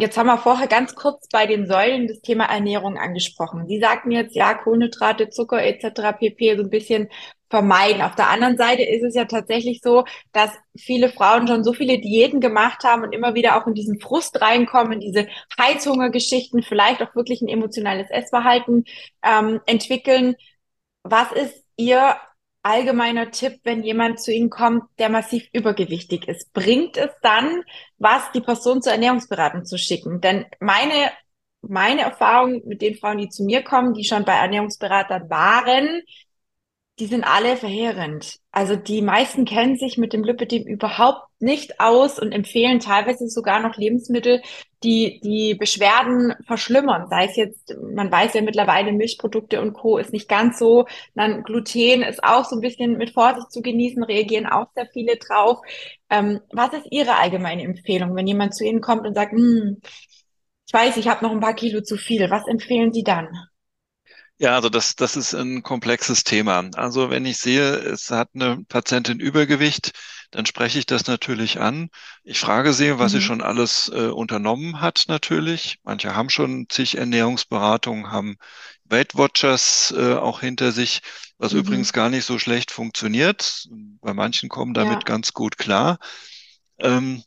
Jetzt 0.02 0.18
haben 0.18 0.28
wir 0.28 0.38
vorher 0.38 0.68
ganz 0.68 0.96
kurz 0.96 1.28
bei 1.28 1.46
den 1.46 1.68
Säulen 1.68 2.08
das 2.08 2.22
Thema 2.22 2.46
Ernährung 2.46 2.98
angesprochen. 2.98 3.68
Sie 3.68 3.82
sagten 3.82 4.12
jetzt, 4.12 4.34
ja, 4.34 4.54
Kohlenhydrate, 4.54 5.30
Zucker 5.30 5.62
etc. 5.62 6.14
pp. 6.18 6.56
so 6.56 6.64
ein 6.64 6.70
bisschen 6.70 7.10
vermeiden. 7.50 8.02
Auf 8.02 8.16
der 8.16 8.30
anderen 8.30 8.58
Seite 8.58 8.84
ist 8.84 9.04
es 9.04 9.16
ja 9.16 9.26
tatsächlich 9.26 9.82
so, 9.82 10.06
dass 10.32 10.52
viele 10.78 11.10
Frauen 11.10 11.48
schon 11.48 11.64
so 11.64 11.74
viele 11.74 12.00
Diäten 12.00 12.40
gemacht 12.42 12.84
haben 12.84 13.04
und 13.04 13.14
immer 13.14 13.34
wieder 13.34 13.58
auch 13.58 13.68
in 13.68 13.74
diesen 13.74 14.00
Frust 14.00 14.42
reinkommen, 14.42 15.00
diese 15.00 15.28
Heißhungergeschichten, 15.60 16.64
vielleicht 16.64 17.02
auch 17.02 17.16
wirklich 17.16 17.42
ein 17.42 17.48
emotionales 17.48 18.10
Essverhalten 18.10 18.86
ähm, 19.24 19.60
entwickeln. 19.66 20.36
Was 21.04 21.32
ist 21.32 21.64
Ihr 21.78 22.16
allgemeiner 22.62 23.32
Tipp, 23.32 23.62
wenn 23.64 23.84
jemand 23.84 24.20
zu 24.20 24.32
Ihnen 24.32 24.50
kommt, 24.50 24.84
der 25.00 25.10
massiv 25.10 25.48
übergewichtig 25.54 26.28
ist? 26.28 26.54
Bringt 26.54 26.98
es 26.98 27.10
dann 27.22 27.64
was, 27.98 28.32
die 28.34 28.42
Person 28.42 28.82
zur 28.82 28.94
Ernährungsberatung 28.94 29.66
zu 29.66 29.78
schicken? 29.78 30.22
Denn 30.22 30.46
meine, 30.60 31.12
meine 31.62 32.02
Erfahrung 32.02 32.62
mit 32.66 32.82
den 32.82 32.96
Frauen, 32.96 33.18
die 33.18 33.30
zu 33.30 33.44
mir 33.44 33.64
kommen, 33.64 33.94
die 33.94 34.04
schon 34.04 34.26
bei 34.26 34.34
Ernährungsberatern 34.34 35.30
waren, 35.30 36.02
die 37.00 37.06
sind 37.06 37.24
alle 37.24 37.56
verheerend. 37.56 38.40
Also 38.52 38.76
die 38.76 39.02
meisten 39.02 39.46
kennen 39.46 39.78
sich 39.78 39.98
mit 39.98 40.12
dem 40.12 40.24
Lipidem 40.24 40.68
überhaupt 40.68 41.22
nicht 41.40 41.80
aus 41.80 42.20
und 42.20 42.34
empfehlen 42.34 42.80
teilweise 42.82 43.30
sogar 43.30 43.62
noch 43.62 43.78
Lebensmittel, 43.78 44.42
die 44.84 45.22
die 45.24 45.56
Beschwerden 45.56 46.34
verschlimmern. 46.46 47.08
Sei 47.10 47.26
es 47.26 47.36
jetzt, 47.38 47.76
man 47.94 48.12
weiß 48.12 48.34
ja 48.34 48.42
mittlerweile, 48.42 48.92
Milchprodukte 48.92 49.62
und 49.62 49.74
Co. 49.74 49.98
ist 49.98 50.12
nicht 50.12 50.28
ganz 50.28 50.60
so. 50.60 50.86
Dann 51.16 51.44
Gluten 51.44 52.02
ist 52.02 52.24
auch 52.24 52.44
so 52.44 52.58
ein 52.58 52.62
bisschen 52.62 52.98
mit 52.98 53.12
Vorsicht 53.12 53.52
zu 53.52 53.62
genießen, 53.62 54.04
reagieren 54.04 54.46
auch 54.46 54.68
sehr 54.76 54.88
viele 54.88 55.16
drauf. 55.16 55.60
Ähm, 56.10 56.42
was 56.52 56.74
ist 56.74 56.88
Ihre 56.92 57.16
allgemeine 57.16 57.64
Empfehlung, 57.64 58.16
wenn 58.16 58.28
jemand 58.28 58.56
zu 58.56 58.66
Ihnen 58.66 58.82
kommt 58.82 59.08
und 59.08 59.14
sagt, 59.16 59.32
hm, 59.32 59.78
ich 60.68 60.74
weiß, 60.74 60.98
ich 60.98 61.08
habe 61.08 61.26
noch 61.26 61.32
ein 61.32 61.40
paar 61.40 61.56
Kilo 61.56 61.82
zu 61.82 61.98
viel. 61.98 62.30
Was 62.30 62.48
empfehlen 62.48 62.94
Sie 62.94 63.04
dann? 63.04 63.30
Ja, 64.42 64.56
also 64.56 64.70
das, 64.70 64.96
das 64.96 65.18
ist 65.18 65.34
ein 65.34 65.64
komplexes 65.64 66.24
Thema. 66.24 66.70
Also 66.76 67.10
wenn 67.10 67.26
ich 67.26 67.38
sehe, 67.40 67.74
es 67.76 68.10
hat 68.10 68.30
eine 68.34 68.64
Patientin 68.70 69.20
Übergewicht, 69.20 69.92
dann 70.32 70.46
spreche 70.46 70.80
ich 70.80 70.86
das 70.86 71.08
natürlich 71.08 71.60
an. 71.60 71.90
Ich 72.24 72.40
frage 72.40 72.72
sie, 72.74 72.98
was 73.00 73.12
sie 73.12 73.20
Mhm. 73.20 73.22
schon 73.22 73.42
alles 73.42 73.90
äh, 73.94 74.08
unternommen 74.08 74.80
hat 74.80 75.06
natürlich. 75.10 75.80
Manche 75.84 76.16
haben 76.16 76.30
schon 76.30 76.68
zig 76.70 76.98
Ernährungsberatungen, 76.98 78.12
haben 78.12 78.38
Weight 78.86 79.16
Watchers 79.18 79.94
äh, 79.98 80.14
auch 80.14 80.40
hinter 80.40 80.72
sich, 80.72 81.02
was 81.38 81.52
übrigens 81.52 81.92
Mhm. 81.92 81.92
gar 81.92 82.10
nicht 82.10 82.24
so 82.26 82.40
schlecht 82.40 82.72
funktioniert. 82.72 83.68
Bei 84.00 84.14
manchen 84.14 84.48
kommen 84.48 84.74
damit 84.74 85.04
Ja. 85.04 85.06
ganz 85.06 85.34
gut 85.34 85.58
klar. 85.58 85.98
Ähm, 86.80 87.24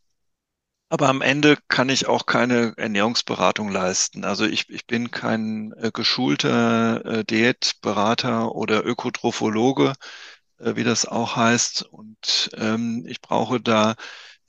aber 0.92 1.08
am 1.08 1.22
Ende 1.22 1.56
kann 1.68 1.88
ich 1.88 2.06
auch 2.06 2.26
keine 2.26 2.74
Ernährungsberatung 2.76 3.70
leisten. 3.70 4.24
Also 4.24 4.44
ich, 4.44 4.68
ich 4.68 4.86
bin 4.86 5.10
kein 5.10 5.72
äh, 5.78 5.90
geschulter 5.90 7.02
äh, 7.06 7.24
Diätberater 7.24 8.54
oder 8.54 8.84
Ökotrophologe, 8.84 9.94
äh, 10.58 10.76
wie 10.76 10.84
das 10.84 11.06
auch 11.06 11.34
heißt. 11.34 11.84
Und 11.84 12.50
ähm, 12.58 13.06
ich 13.08 13.22
brauche 13.22 13.58
da 13.58 13.94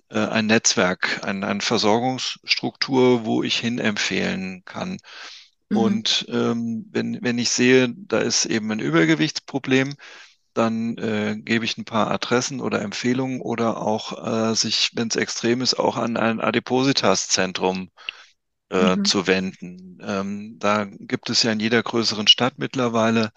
äh, 0.09 0.19
ein 0.19 0.47
Netzwerk, 0.47 1.21
ein, 1.23 1.45
eine 1.45 1.61
Versorgungsstruktur, 1.61 3.23
wo 3.23 3.41
ich 3.41 3.57
hin 3.57 3.79
empfehlen 3.79 4.63
kann. 4.65 4.97
Mhm. 5.69 5.77
Und 5.77 6.25
ähm, 6.27 6.89
wenn, 6.91 7.19
wenn 7.21 7.37
ich 7.37 7.51
sehe, 7.51 7.87
da 7.95 8.19
ist 8.19 8.43
eben 8.43 8.69
ein 8.69 8.79
Übergewichtsproblem, 8.79 9.95
dann 10.53 10.97
äh, 10.97 11.37
gebe 11.39 11.65
ich 11.65 11.77
ein 11.77 11.85
paar 11.85 12.11
Adressen 12.11 12.61
oder 12.61 12.81
Empfehlungen 12.81 13.41
oder 13.41 13.77
auch 13.81 14.51
äh, 14.51 14.55
sich, 14.55 14.91
wenn 14.95 15.07
es 15.09 15.15
extrem 15.15 15.61
ist, 15.61 15.75
auch 15.75 15.97
an 15.97 16.17
ein 16.17 16.39
Adipositas-Zentrum 16.41 17.89
äh, 18.69 18.97
Mhm. 18.97 19.03
zu 19.03 19.27
wenden. 19.27 19.99
Ähm, 20.03 20.57
da 20.59 20.85
gibt 20.85 21.29
es 21.29 21.43
ja 21.43 21.51
in 21.51 21.59
jeder 21.59 21.83
größeren 21.83 22.27
Stadt 22.27 22.55
mittlerweile 22.57 23.31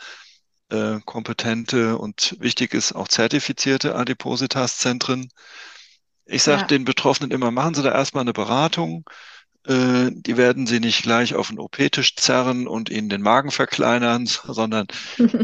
äh, 0.70 1.00
kompetente 1.04 1.98
und 1.98 2.36
wichtig 2.40 2.74
ist 2.74 2.94
auch 2.94 3.08
zertifizierte 3.08 3.94
Adipositas-Zentren. 3.96 5.28
Ich 6.24 6.42
sage 6.42 6.62
Ja. 6.62 6.70
den 6.70 6.84
Betroffenen 6.84 7.30
immer, 7.30 7.50
machen 7.50 7.74
Sie 7.74 7.82
da 7.82 7.92
erstmal 7.92 8.22
eine 8.22 8.32
Beratung. 8.32 9.04
Äh, 9.66 10.10
die 10.12 10.36
werden 10.36 10.66
Sie 10.66 10.80
nicht 10.80 11.02
gleich 11.02 11.34
auf 11.34 11.48
den 11.48 11.58
OP-Tisch 11.60 12.16
zerren 12.16 12.68
und 12.68 12.90
Ihnen 12.90 13.08
den 13.08 13.22
Magen 13.22 13.50
verkleinern, 13.50 14.26
sondern 14.46 14.86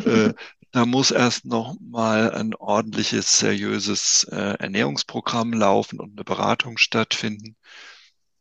äh, 0.04 0.32
da 0.72 0.86
muss 0.86 1.10
erst 1.10 1.44
noch 1.44 1.76
mal 1.80 2.32
ein 2.32 2.54
ordentliches, 2.54 3.38
seriöses 3.38 4.24
äh, 4.30 4.56
Ernährungsprogramm 4.58 5.52
laufen 5.52 6.00
und 6.00 6.12
eine 6.12 6.24
Beratung 6.24 6.78
stattfinden, 6.78 7.56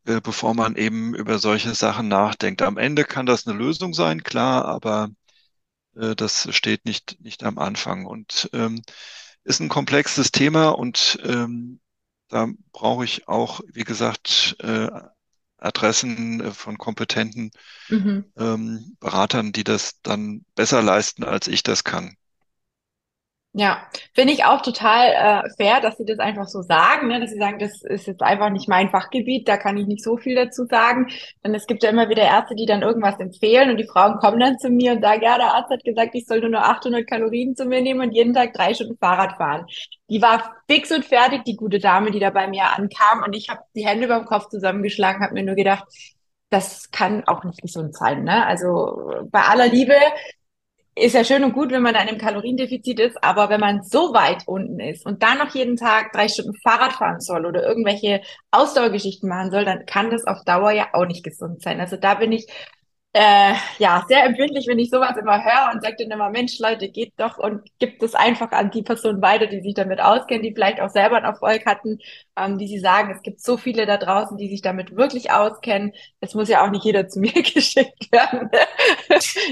äh, 0.06 0.22
bevor 0.22 0.54
man 0.56 0.76
eben 0.76 1.16
über 1.16 1.40
solche 1.40 1.76
Sachen 1.76 2.08
nachdenkt. 2.08 2.62
Am 2.62 2.78
Ende 2.78 3.06
kann 3.06 3.26
das 3.26 3.48
eine 3.48 3.58
Lösung 3.58 3.94
sein, 3.94 4.24
klar, 4.24 4.66
aber 4.66 5.10
äh, 5.96 6.16
das 6.16 6.48
steht 6.56 6.86
nicht, 6.86 7.18
nicht 7.22 7.44
am 7.44 7.58
Anfang 7.58 8.06
und 8.06 8.50
ähm, 8.54 8.82
ist 9.44 9.60
ein 9.60 9.70
komplexes 9.70 10.32
Thema 10.32 10.70
und 10.70 11.20
ähm, 11.24 11.80
da 12.30 12.48
brauche 12.74 13.06
ich 13.06 13.28
auch, 13.28 13.62
wie 13.74 13.84
gesagt, 13.84 14.56
äh, 14.60 14.90
Adressen 15.58 16.42
äh, 16.42 16.52
von 16.52 16.78
kompetenten 16.78 17.52
Mhm. 17.90 18.32
ähm, 18.38 18.98
Beratern, 19.00 19.52
die 19.54 19.64
das 19.64 20.02
dann 20.02 20.46
besser 20.56 20.82
leisten, 20.82 21.24
als 21.24 21.48
ich 21.48 21.64
das 21.64 21.84
kann. 21.84 22.18
Ja, 23.54 23.86
finde 24.14 24.32
ich 24.32 24.46
auch 24.46 24.62
total 24.62 25.44
äh, 25.44 25.50
fair, 25.58 25.82
dass 25.82 25.98
sie 25.98 26.06
das 26.06 26.20
einfach 26.20 26.48
so 26.48 26.62
sagen, 26.62 27.10
ne? 27.10 27.20
Dass 27.20 27.32
sie 27.32 27.38
sagen, 27.38 27.60
das 27.60 27.82
ist 27.84 28.08
jetzt 28.08 28.22
einfach 28.22 28.50
nicht 28.50 28.70
mein 28.70 28.90
Fachgebiet, 28.90 29.46
da 29.46 29.58
kann 29.58 29.76
ich 29.78 29.88
nicht 29.88 30.06
so 30.06 30.16
viel 30.16 30.36
dazu 30.36 30.64
sagen. 30.68 31.08
Denn 31.44 31.54
es 31.54 31.68
gibt 31.68 31.84
ja 31.84 31.90
immer 31.90 32.08
wieder 32.08 32.24
Ärzte, 32.24 32.56
die 32.56 32.66
dann 32.66 32.82
irgendwas 32.82 33.20
empfehlen 33.20 33.70
und 33.70 33.76
die 33.76 33.88
Frauen 33.88 34.20
kommen 34.20 34.40
dann 34.40 34.58
zu 34.58 34.70
mir 34.70 34.94
und 34.94 35.02
sagen, 35.02 35.22
ja, 35.22 35.38
der 35.38 35.54
Arzt 35.54 35.70
hat 35.70 35.84
gesagt, 35.84 36.16
ich 36.16 36.28
soll 36.28 36.40
nur 36.40 36.50
noch 36.50 36.62
800 36.62 37.06
Kalorien 37.06 37.54
zu 37.54 37.66
mir 37.66 37.82
nehmen 37.82 38.00
und 38.00 38.14
jeden 38.14 38.34
Tag 38.34 38.54
drei 38.54 38.74
Stunden 38.74 38.98
Fahrrad 38.98 39.36
fahren. 39.36 39.66
Die 40.10 40.22
war 40.22 40.56
fix 40.70 40.90
und 40.94 41.04
fertig, 41.04 41.44
die 41.44 41.58
gute 41.58 41.80
Dame, 41.80 42.12
die 42.12 42.20
da 42.20 42.30
bei 42.30 42.48
mir 42.48 42.64
ankam 42.78 43.22
und 43.26 43.36
ich 43.36 43.50
habe 43.50 43.62
die 43.76 43.86
Hände 43.86 44.06
über 44.06 44.18
dem 44.18 44.26
Kopf 44.26 44.48
zusammengeschlagen, 44.48 45.22
habe 45.24 45.34
mir 45.34 45.44
nur 45.44 45.56
gedacht, 45.56 45.84
das 46.50 46.90
kann 46.92 47.26
auch 47.28 47.44
nicht 47.44 47.62
gesund 47.62 47.96
sein, 47.96 48.24
ne? 48.24 48.46
Also 48.46 49.26
bei 49.30 49.42
aller 49.42 49.68
Liebe 49.68 49.96
ist 50.96 51.14
ja 51.14 51.24
schön 51.24 51.44
und 51.44 51.54
gut, 51.54 51.72
wenn 51.72 51.82
man 51.82 51.94
da 51.94 52.02
in 52.02 52.10
einem 52.10 52.18
Kaloriendefizit 52.18 53.00
ist, 53.00 53.24
aber 53.24 53.50
wenn 53.50 53.62
man 53.62 53.82
so 53.84 54.14
weit 54.14 54.44
unten 54.46 54.80
ist 54.80 55.06
und 55.06 55.24
dann 55.24 55.38
noch 55.38 55.56
jeden 55.56 55.78
Tag 55.78 56.12
drei 56.12 56.28
Stunden 56.28 56.54
Fahrrad 56.56 56.94
fahren 56.94 57.22
soll 57.22 57.46
oder 57.46 57.64
irgendwelche 57.66 58.22
Ausdauergeschichten 58.52 59.30
machen 59.30 59.52
soll, 59.52 59.64
dann 59.64 59.86
kann 59.86 60.12
das 60.12 60.26
auf 60.26 60.44
Dauer 60.46 60.72
ja 60.72 60.90
auch 60.94 61.06
nicht 61.06 61.24
gesund 61.24 61.62
sein. 61.62 61.80
Also 61.80 61.96
da 61.96 62.16
bin 62.16 62.32
ich 62.34 62.48
äh, 63.14 63.54
ja, 63.78 64.06
sehr 64.08 64.24
empfindlich, 64.24 64.68
wenn 64.68 64.80
ich 64.80 64.90
sowas 64.90 65.18
immer 65.18 65.44
höre 65.44 65.74
und 65.74 65.82
sage 65.82 65.98
dann 66.00 66.12
immer, 66.12 66.30
Mensch, 66.30 66.58
Leute, 66.60 66.88
geht 66.88 67.12
doch 67.18 67.38
und 67.38 67.62
gibt 67.78 68.02
es 68.04 68.16
einfach 68.16 68.52
an 68.54 68.72
die 68.72 68.84
Person 68.84 69.22
weiter, 69.22 69.48
die 69.48 69.60
sich 69.62 69.74
damit 69.74 70.00
auskennen, 70.00 70.44
die 70.44 70.54
vielleicht 70.54 70.80
auch 70.80 70.90
selber 70.90 71.18
einen 71.18 71.26
Erfolg 71.26 71.66
hatten, 71.66 72.00
ähm, 72.38 72.58
die 72.58 72.68
sie 72.68 72.80
sagen, 72.80 73.12
es 73.12 73.22
gibt 73.22 73.42
so 73.42 73.58
viele 73.58 73.86
da 73.86 73.98
draußen, 73.98 74.38
die 74.38 74.48
sich 74.50 74.62
damit 74.62 74.96
wirklich 74.96 75.30
auskennen. 75.32 75.92
Es 76.22 76.36
muss 76.36 76.48
ja 76.48 76.66
auch 76.66 76.72
nicht 76.72 76.86
jeder 76.86 77.10
zu 77.10 77.20
mir 77.22 77.34
geschickt 77.34 78.12
werden. 78.14 78.50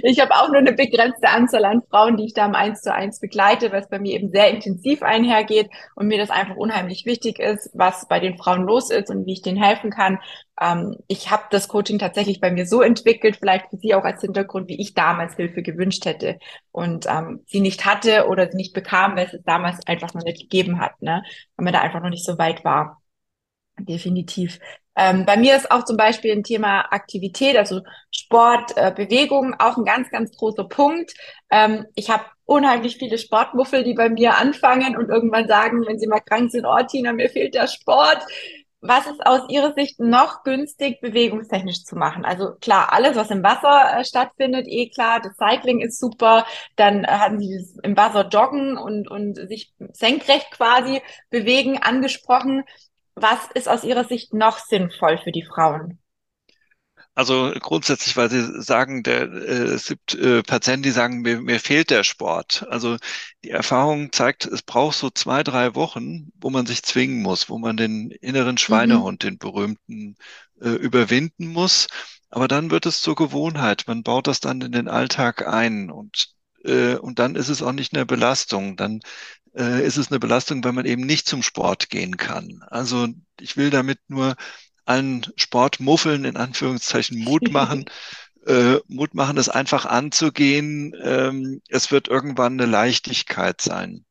Ich 0.03 0.19
habe 0.19 0.33
auch 0.35 0.47
nur 0.47 0.57
eine 0.57 0.73
begrenzte 0.73 1.29
Anzahl 1.29 1.65
an 1.65 1.81
Frauen, 1.89 2.17
die 2.17 2.25
ich 2.25 2.33
da 2.33 2.45
im 2.45 2.55
Eins 2.55 2.81
zu 2.81 2.93
eins 2.93 3.19
begleite, 3.19 3.71
es 3.73 3.89
bei 3.89 3.99
mir 3.99 4.13
eben 4.13 4.31
sehr 4.31 4.49
intensiv 4.49 5.03
einhergeht 5.03 5.69
und 5.95 6.07
mir 6.07 6.17
das 6.17 6.29
einfach 6.29 6.55
unheimlich 6.55 7.05
wichtig 7.05 7.39
ist, 7.39 7.69
was 7.73 8.07
bei 8.07 8.19
den 8.19 8.37
Frauen 8.37 8.63
los 8.63 8.89
ist 8.89 9.09
und 9.09 9.25
wie 9.25 9.33
ich 9.33 9.41
denen 9.41 9.61
helfen 9.61 9.91
kann. 9.91 10.19
Ähm, 10.59 10.97
ich 11.07 11.31
habe 11.31 11.43
das 11.51 11.67
Coaching 11.67 11.99
tatsächlich 11.99 12.39
bei 12.41 12.51
mir 12.51 12.65
so 12.65 12.81
entwickelt, 12.81 13.39
vielleicht 13.49 13.69
für 13.69 13.77
Sie 13.77 13.95
auch 13.95 14.03
als 14.03 14.21
Hintergrund, 14.21 14.67
wie 14.69 14.79
ich 14.79 14.93
damals 14.93 15.35
Hilfe 15.35 15.61
gewünscht 15.61 16.05
hätte 16.05 16.39
und 16.71 17.05
ähm, 17.07 17.43
sie 17.47 17.61
nicht 17.61 17.85
hatte 17.85 18.27
oder 18.27 18.49
sie 18.49 18.57
nicht 18.57 18.73
bekam, 18.73 19.15
weil 19.15 19.27
es 19.27 19.33
es 19.33 19.43
damals 19.43 19.85
einfach 19.87 20.13
noch 20.13 20.23
nicht 20.23 20.41
gegeben 20.41 20.79
hat, 20.79 21.01
ne? 21.01 21.23
Weil 21.55 21.63
man 21.63 21.73
da 21.73 21.81
einfach 21.81 22.01
noch 22.01 22.09
nicht 22.09 22.25
so 22.25 22.37
weit 22.37 22.63
war. 22.63 23.01
Definitiv. 23.79 24.59
Ähm, 24.95 25.25
bei 25.25 25.37
mir 25.37 25.55
ist 25.55 25.71
auch 25.71 25.85
zum 25.85 25.95
Beispiel 25.95 26.33
ein 26.33 26.43
Thema 26.43 26.81
Aktivität, 26.91 27.55
also 27.55 27.81
Sport, 28.11 28.75
äh, 28.75 28.91
Bewegung, 28.93 29.55
auch 29.57 29.77
ein 29.77 29.85
ganz, 29.85 30.09
ganz 30.09 30.35
großer 30.35 30.65
Punkt. 30.65 31.13
Ähm, 31.49 31.85
ich 31.95 32.09
habe 32.09 32.25
unheimlich 32.43 32.97
viele 32.97 33.17
Sportmuffel, 33.17 33.83
die 33.85 33.93
bei 33.93 34.09
mir 34.09 34.37
anfangen 34.37 34.97
und 34.97 35.09
irgendwann 35.09 35.47
sagen, 35.47 35.85
wenn 35.87 35.99
sie 35.99 36.07
mal 36.07 36.19
krank 36.19 36.51
sind, 36.51 36.65
oh 36.65 36.77
Tina, 36.89 37.13
mir 37.13 37.29
fehlt 37.29 37.53
der 37.53 37.67
Sport. 37.67 38.19
Was 38.81 39.07
ist 39.07 39.25
aus 39.25 39.41
Ihrer 39.49 39.73
Sicht 39.73 39.99
noch 39.99 40.43
günstig, 40.43 41.01
bewegungstechnisch 41.01 41.83
zu 41.83 41.97
machen? 41.97 42.23
Also 42.23 42.55
klar, 42.61 42.93
alles, 42.93 43.17
was 43.17 43.29
im 43.29 43.43
Wasser 43.43 43.99
äh, 43.99 44.05
stattfindet, 44.05 44.67
eh 44.67 44.89
klar. 44.89 45.19
Das 45.19 45.35
Cycling 45.35 45.81
ist 45.81 45.99
super. 45.99 46.45
Dann 46.77 47.03
äh, 47.03 47.07
hatten 47.07 47.39
Sie 47.39 47.65
im 47.83 47.97
Wasser 47.97 48.29
joggen 48.29 48.77
und, 48.77 49.09
und 49.09 49.35
sich 49.35 49.73
senkrecht 49.91 50.51
quasi 50.51 51.01
bewegen 51.29 51.77
angesprochen. 51.79 52.63
Was 53.15 53.49
ist 53.53 53.67
aus 53.67 53.83
Ihrer 53.83 54.05
Sicht 54.05 54.33
noch 54.33 54.59
sinnvoll 54.59 55.17
für 55.17 55.33
die 55.33 55.43
Frauen? 55.43 55.99
Also 57.19 57.51
grundsätzlich, 57.59 58.15
weil 58.15 58.29
Sie 58.29 58.61
sagen, 58.61 59.03
der, 59.03 59.23
äh, 59.23 59.63
es 59.73 59.87
gibt 59.87 60.13
äh, 60.15 60.41
Patienten, 60.41 60.83
die 60.83 60.91
sagen, 60.91 61.21
mir, 61.21 61.41
mir 61.41 61.59
fehlt 61.59 61.89
der 61.89 62.03
Sport. 62.05 62.65
Also 62.69 62.95
die 63.43 63.49
Erfahrung 63.49 64.11
zeigt, 64.13 64.45
es 64.45 64.61
braucht 64.61 64.97
so 64.97 65.09
zwei, 65.09 65.43
drei 65.43 65.75
Wochen, 65.75 66.31
wo 66.39 66.49
man 66.49 66.65
sich 66.65 66.81
zwingen 66.83 67.21
muss, 67.21 67.49
wo 67.49 67.57
man 67.57 67.75
den 67.77 68.11
inneren 68.11 68.57
Mhm. 68.67 69.09
Schweinehund, 69.09 69.23
den 69.23 69.37
berühmten, 69.37 70.15
äh, 70.61 70.69
überwinden 70.69 71.47
muss. 71.47 71.87
Aber 72.29 72.47
dann 72.47 72.71
wird 72.71 72.85
es 72.85 73.01
zur 73.01 73.15
Gewohnheit. 73.15 73.83
Man 73.87 74.03
baut 74.03 74.27
das 74.27 74.39
dann 74.39 74.61
in 74.61 74.71
den 74.71 74.87
Alltag 74.87 75.45
ein 75.47 75.91
und 75.91 76.29
äh, 76.63 76.95
und 76.95 77.19
dann 77.19 77.35
ist 77.35 77.49
es 77.49 77.61
auch 77.61 77.71
nicht 77.73 77.93
eine 77.93 78.05
Belastung. 78.05 78.77
Dann 78.77 79.01
äh, 79.55 79.85
ist 79.85 79.97
es 79.97 80.09
eine 80.11 80.19
Belastung, 80.19 80.63
weil 80.63 80.73
man 80.73 80.85
eben 80.85 81.03
nicht 81.05 81.27
zum 81.27 81.43
Sport 81.43 81.89
gehen 81.89 82.17
kann. 82.17 82.61
Also 82.69 83.07
ich 83.39 83.57
will 83.57 83.69
damit 83.69 83.99
nur 84.09 84.35
allen 84.89 85.25
Sportmuffeln 85.35 86.25
in 86.25 86.35
Anführungszeichen 86.35 87.19
Mut 87.23 87.51
machen, 87.51 87.85
äh, 88.47 88.77
Mut 88.87 89.13
machen, 89.13 89.37
es 89.37 89.49
einfach 89.49 89.85
anzugehen. 89.85 90.95
Ähm, 91.01 91.61
es 91.69 91.91
wird 91.91 92.07
irgendwann 92.07 92.53
eine 92.53 92.69
Leichtigkeit 92.69 93.61
sein. 93.61 94.05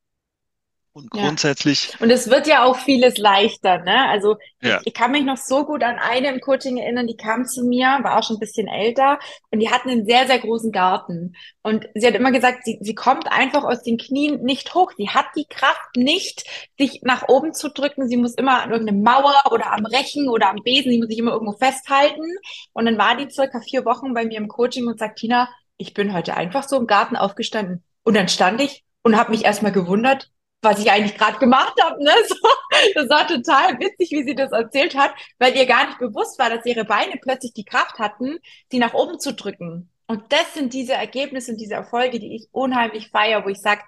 Und 0.91 1.13
Ja. 1.13 1.21
grundsätzlich, 1.27 1.93
Und 1.99 2.09
es 2.09 2.29
wird 2.29 2.47
ja 2.47 2.63
auch 2.63 2.75
vieles 2.77 3.17
leichter, 3.17 3.77
ne? 3.83 4.09
Also 4.09 4.37
ich, 4.59 4.69
ja, 4.69 4.81
ich 4.83 4.93
kann 4.93 5.11
mich 5.11 5.23
noch 5.23 5.37
so 5.37 5.63
gut 5.65 5.83
an 5.83 5.97
eine 5.99 6.29
im 6.29 6.41
Coaching 6.41 6.77
erinnern, 6.77 7.05
die 7.07 7.15
kam 7.15 7.45
zu 7.45 7.63
mir, 7.63 7.99
war 8.01 8.17
auch 8.17 8.23
schon 8.23 8.37
ein 8.37 8.39
bisschen 8.39 8.67
älter 8.67 9.19
und 9.51 9.59
die 9.59 9.69
hatten 9.69 9.89
einen 9.89 10.05
sehr, 10.05 10.25
sehr 10.25 10.39
großen 10.39 10.71
Garten. 10.71 11.35
Und 11.61 11.87
sie 11.93 12.07
hat 12.07 12.15
immer 12.15 12.31
gesagt, 12.31 12.65
sie, 12.65 12.79
sie 12.81 12.95
kommt 12.95 13.31
einfach 13.31 13.63
aus 13.63 13.83
den 13.83 13.97
Knien 13.97 14.41
nicht 14.43 14.73
hoch. 14.73 14.91
Sie 14.97 15.09
hat 15.09 15.27
die 15.35 15.45
Kraft 15.45 15.95
nicht, 15.95 16.43
sich 16.77 17.01
nach 17.03 17.27
oben 17.29 17.53
zu 17.53 17.69
drücken. 17.69 18.07
Sie 18.09 18.17
muss 18.17 18.33
immer 18.33 18.63
an 18.63 18.71
irgendeine 18.71 18.99
Mauer 18.99 19.35
oder 19.51 19.71
am 19.71 19.85
Rechen 19.85 20.27
oder 20.27 20.49
am 20.49 20.63
Besen, 20.63 20.91
sie 20.91 20.97
muss 20.97 21.07
sich 21.09 21.19
immer 21.19 21.33
irgendwo 21.33 21.53
festhalten. 21.53 22.23
Und 22.73 22.85
dann 22.85 22.97
war 22.97 23.15
die 23.15 23.29
circa 23.29 23.61
vier 23.61 23.85
Wochen 23.85 24.13
bei 24.15 24.25
mir 24.25 24.37
im 24.37 24.47
Coaching 24.47 24.87
und 24.87 24.97
sagt, 24.99 25.19
Tina, 25.19 25.49
ich 25.77 25.93
bin 25.93 26.13
heute 26.13 26.35
einfach 26.35 26.67
so 26.67 26.77
im 26.77 26.87
Garten 26.87 27.15
aufgestanden. 27.15 27.83
Und 28.03 28.15
dann 28.15 28.27
stand 28.27 28.59
ich 28.59 28.83
und 29.03 29.15
habe 29.17 29.31
mich 29.31 29.45
erstmal 29.45 29.71
gewundert, 29.71 30.29
was 30.61 30.79
ich 30.79 30.91
eigentlich 30.91 31.17
gerade 31.17 31.39
gemacht 31.39 31.75
habe. 31.81 32.03
Ne? 32.03 32.11
So, 32.27 32.35
das 32.95 33.09
war 33.09 33.27
total 33.27 33.79
witzig, 33.79 34.11
wie 34.11 34.23
sie 34.23 34.35
das 34.35 34.51
erzählt 34.51 34.95
hat, 34.95 35.11
weil 35.39 35.55
ihr 35.55 35.65
gar 35.65 35.87
nicht 35.87 35.99
bewusst 35.99 36.37
war, 36.39 36.49
dass 36.49 36.65
ihre 36.65 36.85
Beine 36.85 37.15
plötzlich 37.21 37.53
die 37.53 37.65
Kraft 37.65 37.99
hatten, 37.99 38.37
sie 38.71 38.79
nach 38.79 38.93
oben 38.93 39.19
zu 39.19 39.33
drücken. 39.33 39.89
Und 40.07 40.31
das 40.31 40.53
sind 40.53 40.73
diese 40.73 40.93
Ergebnisse 40.93 41.51
und 41.51 41.57
diese 41.59 41.75
Erfolge, 41.75 42.19
die 42.19 42.35
ich 42.35 42.47
unheimlich 42.51 43.09
feiere, 43.09 43.43
wo 43.45 43.49
ich 43.49 43.59
sage, 43.59 43.81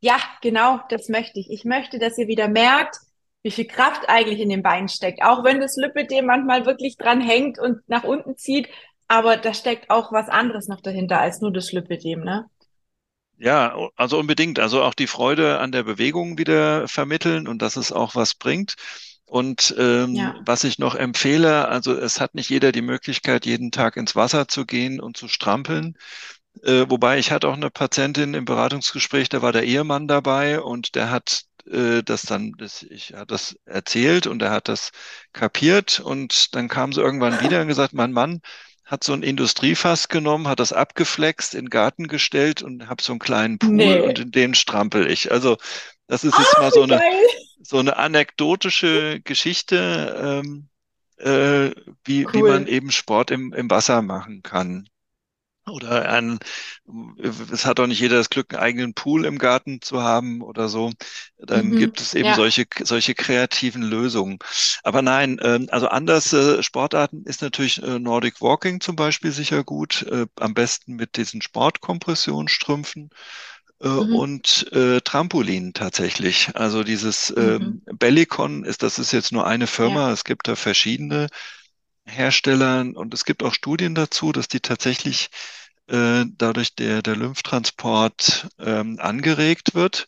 ja, 0.00 0.16
genau, 0.42 0.80
das 0.90 1.08
möchte 1.08 1.40
ich. 1.40 1.50
Ich 1.50 1.64
möchte, 1.64 1.98
dass 1.98 2.18
ihr 2.18 2.28
wieder 2.28 2.48
merkt, 2.48 2.96
wie 3.42 3.50
viel 3.50 3.66
Kraft 3.66 4.08
eigentlich 4.08 4.40
in 4.40 4.48
den 4.48 4.62
Beinen 4.62 4.88
steckt. 4.88 5.22
Auch 5.22 5.44
wenn 5.44 5.60
das 5.60 5.76
Lipödem 5.76 6.26
manchmal 6.26 6.66
wirklich 6.66 6.96
dran 6.96 7.20
hängt 7.20 7.58
und 7.58 7.80
nach 7.88 8.04
unten 8.04 8.36
zieht, 8.36 8.68
aber 9.08 9.36
da 9.36 9.54
steckt 9.54 9.90
auch 9.90 10.12
was 10.12 10.28
anderes 10.28 10.68
noch 10.68 10.80
dahinter 10.80 11.20
als 11.20 11.40
nur 11.40 11.52
das 11.52 11.72
Lipödem, 11.72 12.24
ne? 12.24 12.48
Ja, 13.38 13.76
also 13.96 14.18
unbedingt. 14.18 14.58
Also 14.58 14.82
auch 14.82 14.94
die 14.94 15.06
Freude 15.06 15.58
an 15.58 15.72
der 15.72 15.82
Bewegung 15.82 16.38
wieder 16.38 16.88
vermitteln 16.88 17.46
und 17.48 17.60
dass 17.62 17.76
es 17.76 17.92
auch 17.92 18.14
was 18.14 18.34
bringt. 18.34 18.74
Und 19.26 19.74
ähm, 19.78 20.14
Ja. 20.16 20.32
was 20.38 20.64
ich 20.64 20.78
noch 20.78 20.94
empfehle, 20.94 21.68
also 21.68 21.92
es 21.96 22.20
hat 22.20 22.34
nicht 22.34 22.48
jeder 22.48 22.70
die 22.72 22.82
Möglichkeit, 22.82 23.44
jeden 23.44 23.72
Tag 23.72 23.96
ins 23.96 24.14
Wasser 24.14 24.46
zu 24.48 24.64
gehen 24.66 25.00
und 25.00 25.16
zu 25.16 25.26
strampeln. 25.28 25.94
Äh, 26.64 26.86
wobei 26.88 27.18
ich 27.18 27.32
hatte 27.32 27.48
auch 27.48 27.54
eine 27.54 27.70
Patientin 27.70 28.34
im 28.34 28.44
Beratungsgespräch, 28.46 29.28
da 29.28 29.42
war 29.42 29.52
der 29.52 29.64
Ehemann 29.64 30.08
dabei 30.08 30.60
und 30.60 30.94
der 30.94 31.10
hat 31.10 31.42
äh, 31.70 32.02
das 32.02 32.22
dann, 32.22 32.52
das, 32.58 32.82
ich 32.84 33.14
hat 33.14 33.30
das 33.32 33.56
erzählt 33.66 34.26
und 34.26 34.42
er 34.42 34.50
hat 34.52 34.68
das 34.68 34.90
kapiert 35.32 36.00
und 36.00 36.54
dann 36.54 36.68
kam 36.68 36.92
sie 36.92 37.00
irgendwann 37.02 37.40
wieder 37.40 37.60
und 37.62 37.68
gesagt, 37.68 37.94
mein 37.94 38.12
Mann 38.12 38.40
hat 38.86 39.04
so 39.04 39.12
ein 39.12 39.22
Industriefass 39.22 40.08
genommen, 40.08 40.48
hat 40.48 40.60
das 40.60 40.72
abgeflext, 40.72 41.54
in 41.54 41.66
den 41.66 41.70
Garten 41.70 42.08
gestellt 42.08 42.62
und 42.62 42.88
habe 42.88 43.02
so 43.02 43.12
einen 43.12 43.18
kleinen 43.20 43.58
Pool 43.58 44.00
und 44.00 44.18
Nee. 44.18 44.22
in 44.22 44.30
den 44.32 44.54
strampel 44.54 45.10
ich. 45.10 45.32
Also 45.32 45.58
das 46.08 46.24
ist 46.24 46.38
jetzt 46.38 46.56
Ah, 46.56 46.62
mal 46.62 46.72
so 46.72 46.82
eine 46.84 46.98
geil. 46.98 47.26
so 47.62 47.78
eine 47.78 47.96
anekdotische 47.96 49.20
Geschichte, 49.24 50.42
ähm, 50.44 50.68
äh, 51.18 51.72
wie, 52.04 52.26
wie 52.32 52.42
man 52.42 52.64
Cool. 52.64 52.68
eben 52.68 52.90
Sport 52.92 53.30
im, 53.32 53.52
im 53.52 53.70
Wasser 53.70 54.02
machen 54.02 54.42
kann. 54.42 54.88
Oder 55.68 56.08
ein, 56.08 56.38
es 57.50 57.64
hat 57.66 57.80
auch 57.80 57.88
nicht 57.88 57.98
jeder 58.00 58.16
das 58.18 58.30
Glück, 58.30 58.54
einen 58.54 58.62
eigenen 58.62 58.94
Pool 58.94 59.24
im 59.24 59.38
Garten 59.38 59.80
zu 59.82 60.00
haben 60.00 60.40
oder 60.40 60.68
so. 60.68 60.92
Dann 61.38 61.74
Mhm. 61.74 61.74
gibt 61.74 62.00
es 62.00 62.14
eben 62.14 62.32
Ja. 62.32 62.34
solche, 62.34 62.66
solche 62.84 63.14
kreativen 63.16 63.82
Lösungen. 63.82 64.38
Aber 64.84 65.02
nein, 65.02 65.40
ähm, 65.42 65.66
also 65.70 65.88
anders 65.88 66.32
äh, 66.32 66.62
Sportarten 66.62 67.24
ist 67.24 67.42
natürlich 67.42 67.82
äh, 67.82 67.98
Nordic 67.98 68.40
Walking 68.40 68.80
zum 68.80 68.94
Beispiel 68.94 69.32
sicher 69.32 69.64
gut. 69.64 70.02
Äh, 70.02 70.26
am 70.38 70.54
besten 70.54 70.94
mit 70.94 71.16
diesen 71.16 71.42
Sportkompressionsstrümpfen 71.42 73.10
Mhm. 73.96 74.20
und 74.20 74.72
äh, 74.72 75.00
Trampolin 75.02 75.74
tatsächlich. 75.74 76.50
Also 76.54 76.82
dieses 76.82 77.32
Mhm. 77.38 77.76
ähm, 77.76 77.82
Bellicon 77.98 78.64
ist, 78.64 78.82
das 78.82 78.98
ist 78.98 79.12
jetzt 79.12 79.32
nur 79.32 79.46
eine 79.46 79.66
Ja. 79.80 79.96
Firma. 79.96 80.12
Es 80.12 80.24
gibt 80.24 80.48
da 80.48 80.56
verschiedene 80.56 81.28
Hersteller 82.06 82.86
und 82.94 83.14
es 83.14 83.24
gibt 83.24 83.42
auch 83.42 83.54
Studien 83.54 83.94
dazu, 83.94 84.32
dass 84.32 84.48
die 84.48 84.60
tatsächlich 84.60 85.28
äh, 85.88 86.24
dadurch 86.36 86.74
der, 86.74 87.02
der 87.02 87.16
Lymphtransport 87.16 88.48
ähm, 88.58 88.98
angeregt 89.00 89.74
wird. 89.74 90.06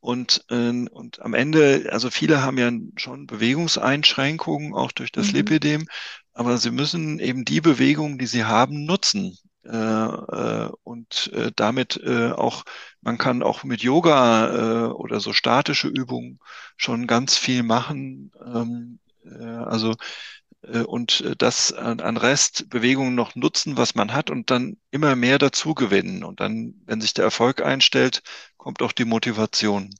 Und, 0.00 0.44
äh, 0.50 0.86
und 0.90 1.22
am 1.22 1.34
Ende, 1.34 1.88
also 1.90 2.10
viele 2.10 2.42
haben 2.42 2.58
ja 2.58 2.70
schon 2.96 3.26
Bewegungseinschränkungen, 3.26 4.74
auch 4.74 4.92
durch 4.92 5.12
das 5.12 5.28
Mhm. 5.28 5.32
Lipidem, 5.32 5.86
aber 6.34 6.58
sie 6.58 6.70
müssen 6.70 7.18
eben 7.20 7.44
die 7.44 7.60
Bewegungen, 7.60 8.18
die 8.18 8.26
sie 8.26 8.44
haben, 8.44 8.84
nutzen. 8.84 9.36
Äh, 9.64 9.70
äh, 9.76 10.70
und 10.82 11.30
äh, 11.32 11.50
damit 11.56 11.96
äh, 12.04 12.32
auch, 12.32 12.64
man 13.00 13.16
kann 13.16 13.42
auch 13.42 13.64
mit 13.64 13.80
Yoga 13.82 14.90
oder 14.92 15.20
so 15.20 15.32
statische 15.32 15.88
Übungen 15.88 16.38
schon 16.76 17.06
ganz 17.06 17.36
viel 17.38 17.62
machen. 17.62 18.30
Ähm, 18.44 18.98
äh, 19.24 19.44
also 19.44 19.94
und 20.86 21.20
äh, 21.20 21.36
das 21.36 21.72
an, 21.72 22.16
Restbewegungen 22.16 23.14
noch 23.14 23.34
nutzen, 23.34 23.76
was 23.76 23.94
man 23.94 24.12
hat 24.12 24.30
und 24.30 24.50
dann 24.50 24.76
immer 24.90 25.16
mehr 25.16 25.38
dazu 25.38 25.74
gewinnen. 25.74 26.24
Und 26.24 26.40
dann, 26.40 26.74
wenn 26.86 27.00
sich 27.00 27.14
der 27.14 27.24
Erfolg 27.24 27.62
einstellt, 27.62 28.22
kommt 28.56 28.82
auch 28.82 28.92
die 28.92 29.04
Motivation. 29.04 29.90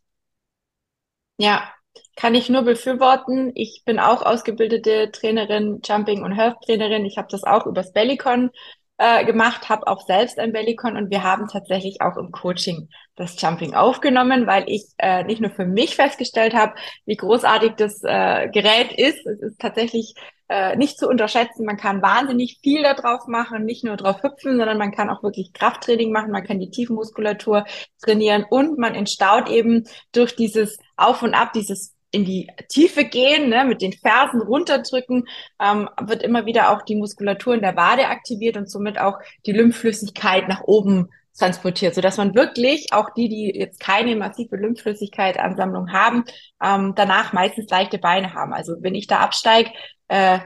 Ja, 1.39 1.73
kann 2.17 2.35
ich 2.35 2.49
nur 2.49 2.63
befürworten. 2.63 3.53
Ich 3.55 3.83
bin 3.85 3.99
auch 3.99 4.23
ausgebildete 4.23 5.11
Trainerin, 5.11 5.81
Jumping- 5.85 6.23
und 6.23 6.33
Health-Trainerin. 6.33 7.05
Ich 7.05 7.19
habe 7.19 7.29
das 7.31 7.45
auch 7.45 7.67
übers 7.67 7.93
Bellicon 7.93 8.51
äh, 8.99 9.25
gemacht, 9.25 9.69
habe 9.69 9.87
auch 9.89 10.07
selbst 10.07 10.39
ein 10.39 10.53
Bellicon 10.53 10.97
und 10.97 11.11
wir 11.11 11.25
haben 11.25 11.49
tatsächlich 11.49 12.01
auch 12.01 12.17
im 12.17 12.31
Coaching 12.31 12.89
das 13.17 13.41
Jumping 13.41 13.75
aufgenommen, 13.75 14.47
weil 14.47 14.65
ich 14.69 14.87
äh, 14.99 15.25
nicht 15.25 15.41
nur 15.41 15.51
für 15.51 15.67
mich 15.67 15.97
festgestellt 15.97 16.55
habe, 16.55 16.75
wie 17.05 17.17
großartig 17.17 17.73
das 17.77 18.03
äh, 18.05 18.49
Gerät 18.51 18.93
ist. 18.93 19.27
Es 19.27 19.41
ist 19.41 19.61
tatsächlich 19.61 20.15
äh, 20.49 20.77
nicht 20.77 20.99
zu 20.99 21.09
unterschätzen. 21.09 21.65
Man 21.65 21.77
kann 21.77 22.03
wahnsinnig 22.03 22.59
viel 22.63 22.83
da 22.83 22.95
drauf 22.95 23.27
machen, 23.27 23.65
nicht 23.65 23.85
nur 23.85 23.97
drauf 23.97 24.23
hüpfen, 24.23 24.59
sondern 24.59 24.79
man 24.79 24.93
kann 24.93 25.11
auch 25.11 25.23
wirklich 25.23 25.53
Krafttraining 25.53 26.13
machen. 26.13 26.33
Man 26.33 26.45
kann 26.45 26.61
die 26.61 26.71
Tiefenmuskulatur 26.71 27.65
trainieren 28.03 28.45
und 28.49 28.79
man 28.79 28.95
entstaut 28.95 29.49
eben 29.49 29.85
durch 30.13 30.37
dieses 30.37 30.79
Auf 30.97 31.23
und 31.23 31.35
Ab, 31.35 31.53
dieses 31.55 31.95
in 32.11 32.25
die 32.25 32.49
Tiefe 32.69 33.05
gehen, 33.05 33.49
ne, 33.49 33.65
mit 33.65 33.83
den 33.83 33.93
Fersen 33.93 34.41
runterdrücken, 34.41 35.27
ähm, 35.61 35.89
wird 36.01 36.23
immer 36.23 36.47
wieder 36.47 36.71
auch 36.71 36.83
die 36.83 36.95
Muskulatur 36.95 37.55
in 37.55 37.61
der 37.61 37.77
Wade 37.77 38.07
aktiviert 38.07 38.57
und 38.57 38.71
somit 38.71 38.99
auch 39.01 39.19
die 39.47 39.53
Lymphflüssigkeit 39.53 40.49
nach 40.49 40.63
oben 40.63 41.11
transportiert, 41.39 41.95
sodass 41.95 42.17
man 42.17 42.35
wirklich 42.35 42.89
auch 42.93 43.11
die, 43.17 43.29
die 43.29 43.53
jetzt 43.59 43.81
keine 43.81 44.17
massive 44.17 44.57
Lymphflüssigkeit-Ansammlung 44.57 45.93
haben, 45.93 46.25
ähm, 46.63 46.95
danach 46.95 47.33
meistens 47.33 47.69
leichte 47.71 47.99
Beine 47.99 48.35
haben. 48.35 48.53
Also 48.53 48.75
wenn 48.81 48.95
ich 48.95 49.07
da 49.07 49.19
absteige, 49.19 49.71
äh, 50.09 50.39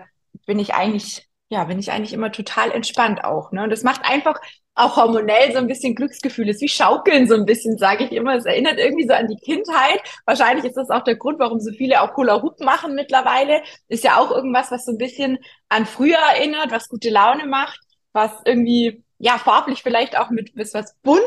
bin 0.46 0.58
ich 0.58 0.74
eigentlich, 0.74 1.28
ja, 1.50 1.64
bin 1.64 1.78
ich 1.78 1.92
eigentlich 1.92 2.12
immer 2.12 2.32
total 2.32 2.70
entspannt 2.72 3.24
auch. 3.24 3.52
Ne? 3.52 3.64
Und 3.64 3.70
das 3.70 3.82
macht 3.82 4.02
einfach 4.04 4.40
auch 4.78 4.96
hormonell 4.96 5.52
so 5.52 5.58
ein 5.58 5.66
bisschen 5.66 5.94
Glücksgefühl. 5.94 6.48
ist 6.48 6.62
wie 6.62 6.68
Schaukeln 6.68 7.26
so 7.26 7.34
ein 7.34 7.44
bisschen, 7.44 7.76
sage 7.78 8.04
ich 8.04 8.12
immer. 8.12 8.36
Es 8.36 8.46
erinnert 8.46 8.78
irgendwie 8.78 9.06
so 9.06 9.12
an 9.12 9.26
die 9.26 9.36
Kindheit. 9.36 10.00
Wahrscheinlich 10.24 10.64
ist 10.64 10.76
das 10.76 10.90
auch 10.90 11.02
der 11.02 11.16
Grund, 11.16 11.38
warum 11.38 11.60
so 11.60 11.72
viele 11.72 12.00
auch 12.00 12.16
Hula 12.16 12.42
Hoop 12.42 12.60
machen 12.60 12.94
mittlerweile. 12.94 13.62
Ist 13.88 14.04
ja 14.04 14.18
auch 14.18 14.30
irgendwas, 14.30 14.70
was 14.70 14.84
so 14.84 14.92
ein 14.92 14.98
bisschen 14.98 15.38
an 15.68 15.84
früher 15.84 16.18
erinnert, 16.34 16.70
was 16.70 16.88
gute 16.88 17.10
Laune 17.10 17.46
macht, 17.46 17.80
was 18.12 18.30
irgendwie 18.44 19.02
ja, 19.18 19.38
farblich 19.38 19.82
vielleicht 19.82 20.16
auch 20.16 20.30
mit 20.30 20.54
bis 20.54 20.74
was 20.74 20.94
Bunten, 21.02 21.26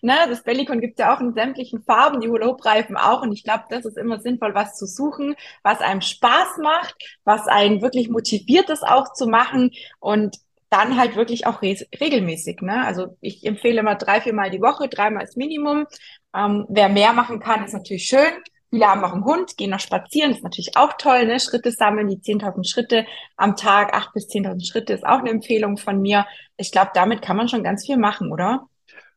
ne? 0.00 0.16
Das 0.28 0.42
Bellicon 0.42 0.80
gibt's 0.80 0.98
ja 0.98 1.14
auch 1.14 1.20
in 1.20 1.34
sämtlichen 1.34 1.82
Farben, 1.82 2.20
die 2.20 2.28
Hula-Hoop-Reifen 2.28 2.96
auch. 2.96 3.22
Und 3.22 3.32
ich 3.32 3.44
glaube, 3.44 3.64
das 3.68 3.84
ist 3.84 3.98
immer 3.98 4.18
sinnvoll, 4.18 4.54
was 4.54 4.76
zu 4.76 4.86
suchen, 4.86 5.36
was 5.62 5.80
einem 5.80 6.00
Spaß 6.00 6.58
macht, 6.62 6.94
was 7.24 7.46
einen 7.46 7.82
wirklich 7.82 8.08
motiviert, 8.08 8.68
das 8.68 8.82
auch 8.82 9.12
zu 9.12 9.26
machen. 9.26 9.72
Und 10.00 10.38
dann 10.70 10.98
halt 10.98 11.16
wirklich 11.16 11.46
auch 11.46 11.62
re 11.62 11.76
regelmäßig. 12.00 12.60
Ne? 12.60 12.84
Also 12.84 13.16
ich 13.20 13.44
empfehle 13.44 13.80
immer 13.80 13.94
drei, 13.94 14.20
vier 14.20 14.34
Mal 14.34 14.50
die 14.50 14.60
Woche, 14.60 14.88
dreimal 14.88 15.22
als 15.22 15.36
Minimum. 15.36 15.86
Ähm, 16.34 16.66
wer 16.68 16.88
mehr 16.88 17.12
machen 17.12 17.40
kann, 17.40 17.64
ist 17.64 17.72
natürlich 17.72 18.04
schön. 18.04 18.32
Viele 18.70 18.86
haben 18.86 19.04
auch 19.04 19.12
einen 19.14 19.24
Hund, 19.24 19.56
gehen 19.56 19.70
noch 19.70 19.80
spazieren, 19.80 20.30
das 20.30 20.38
ist 20.38 20.44
natürlich 20.44 20.76
auch 20.76 20.92
toll, 20.98 21.26
ne? 21.26 21.40
Schritte 21.40 21.72
sammeln, 21.72 22.08
die 22.08 22.20
10.000 22.20 22.64
Schritte 22.64 23.06
am 23.36 23.56
Tag, 23.56 23.94
8.000 23.94 24.12
bis 24.14 24.28
10.000 24.28 24.64
Schritte 24.66 24.92
ist 24.92 25.06
auch 25.06 25.20
eine 25.20 25.30
Empfehlung 25.30 25.78
von 25.78 26.00
mir. 26.02 26.26
Ich 26.56 26.72
glaube, 26.72 26.90
damit 26.94 27.22
kann 27.22 27.36
man 27.36 27.48
schon 27.48 27.64
ganz 27.64 27.86
viel 27.86 27.96
machen, 27.96 28.30
oder? 28.32 28.68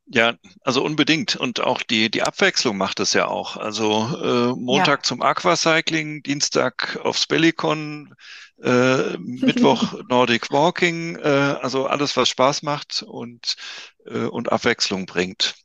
Ja, 0.07 0.35
also 0.63 0.83
unbedingt. 0.83 1.35
Und 1.37 1.61
auch 1.61 1.81
die, 1.83 2.09
die 2.11 2.23
Abwechslung 2.23 2.77
macht 2.77 2.99
es 2.99 3.13
ja 3.13 3.27
auch. 3.27 3.55
Also 3.57 4.51
äh, 4.51 4.53
Ja. 4.67 4.87
Montag 4.87 5.05
zum 5.05 5.21
Aquacycling, 5.21 6.21
Dienstag 6.23 6.99
aufs 7.03 7.27
Bellicon, 7.27 8.13
äh, 8.61 9.17
Mittwoch 9.17 9.93
Nordic 10.09 10.51
Walking, 10.51 11.15
äh, 11.17 11.57
also 11.61 11.87
alles, 11.87 12.17
was 12.17 12.27
Spaß 12.29 12.61
macht 12.63 13.03
und, 13.03 13.55
äh, 14.05 14.25
und 14.25 14.51
Abwechslung 14.51 15.05
bringt. 15.05 15.55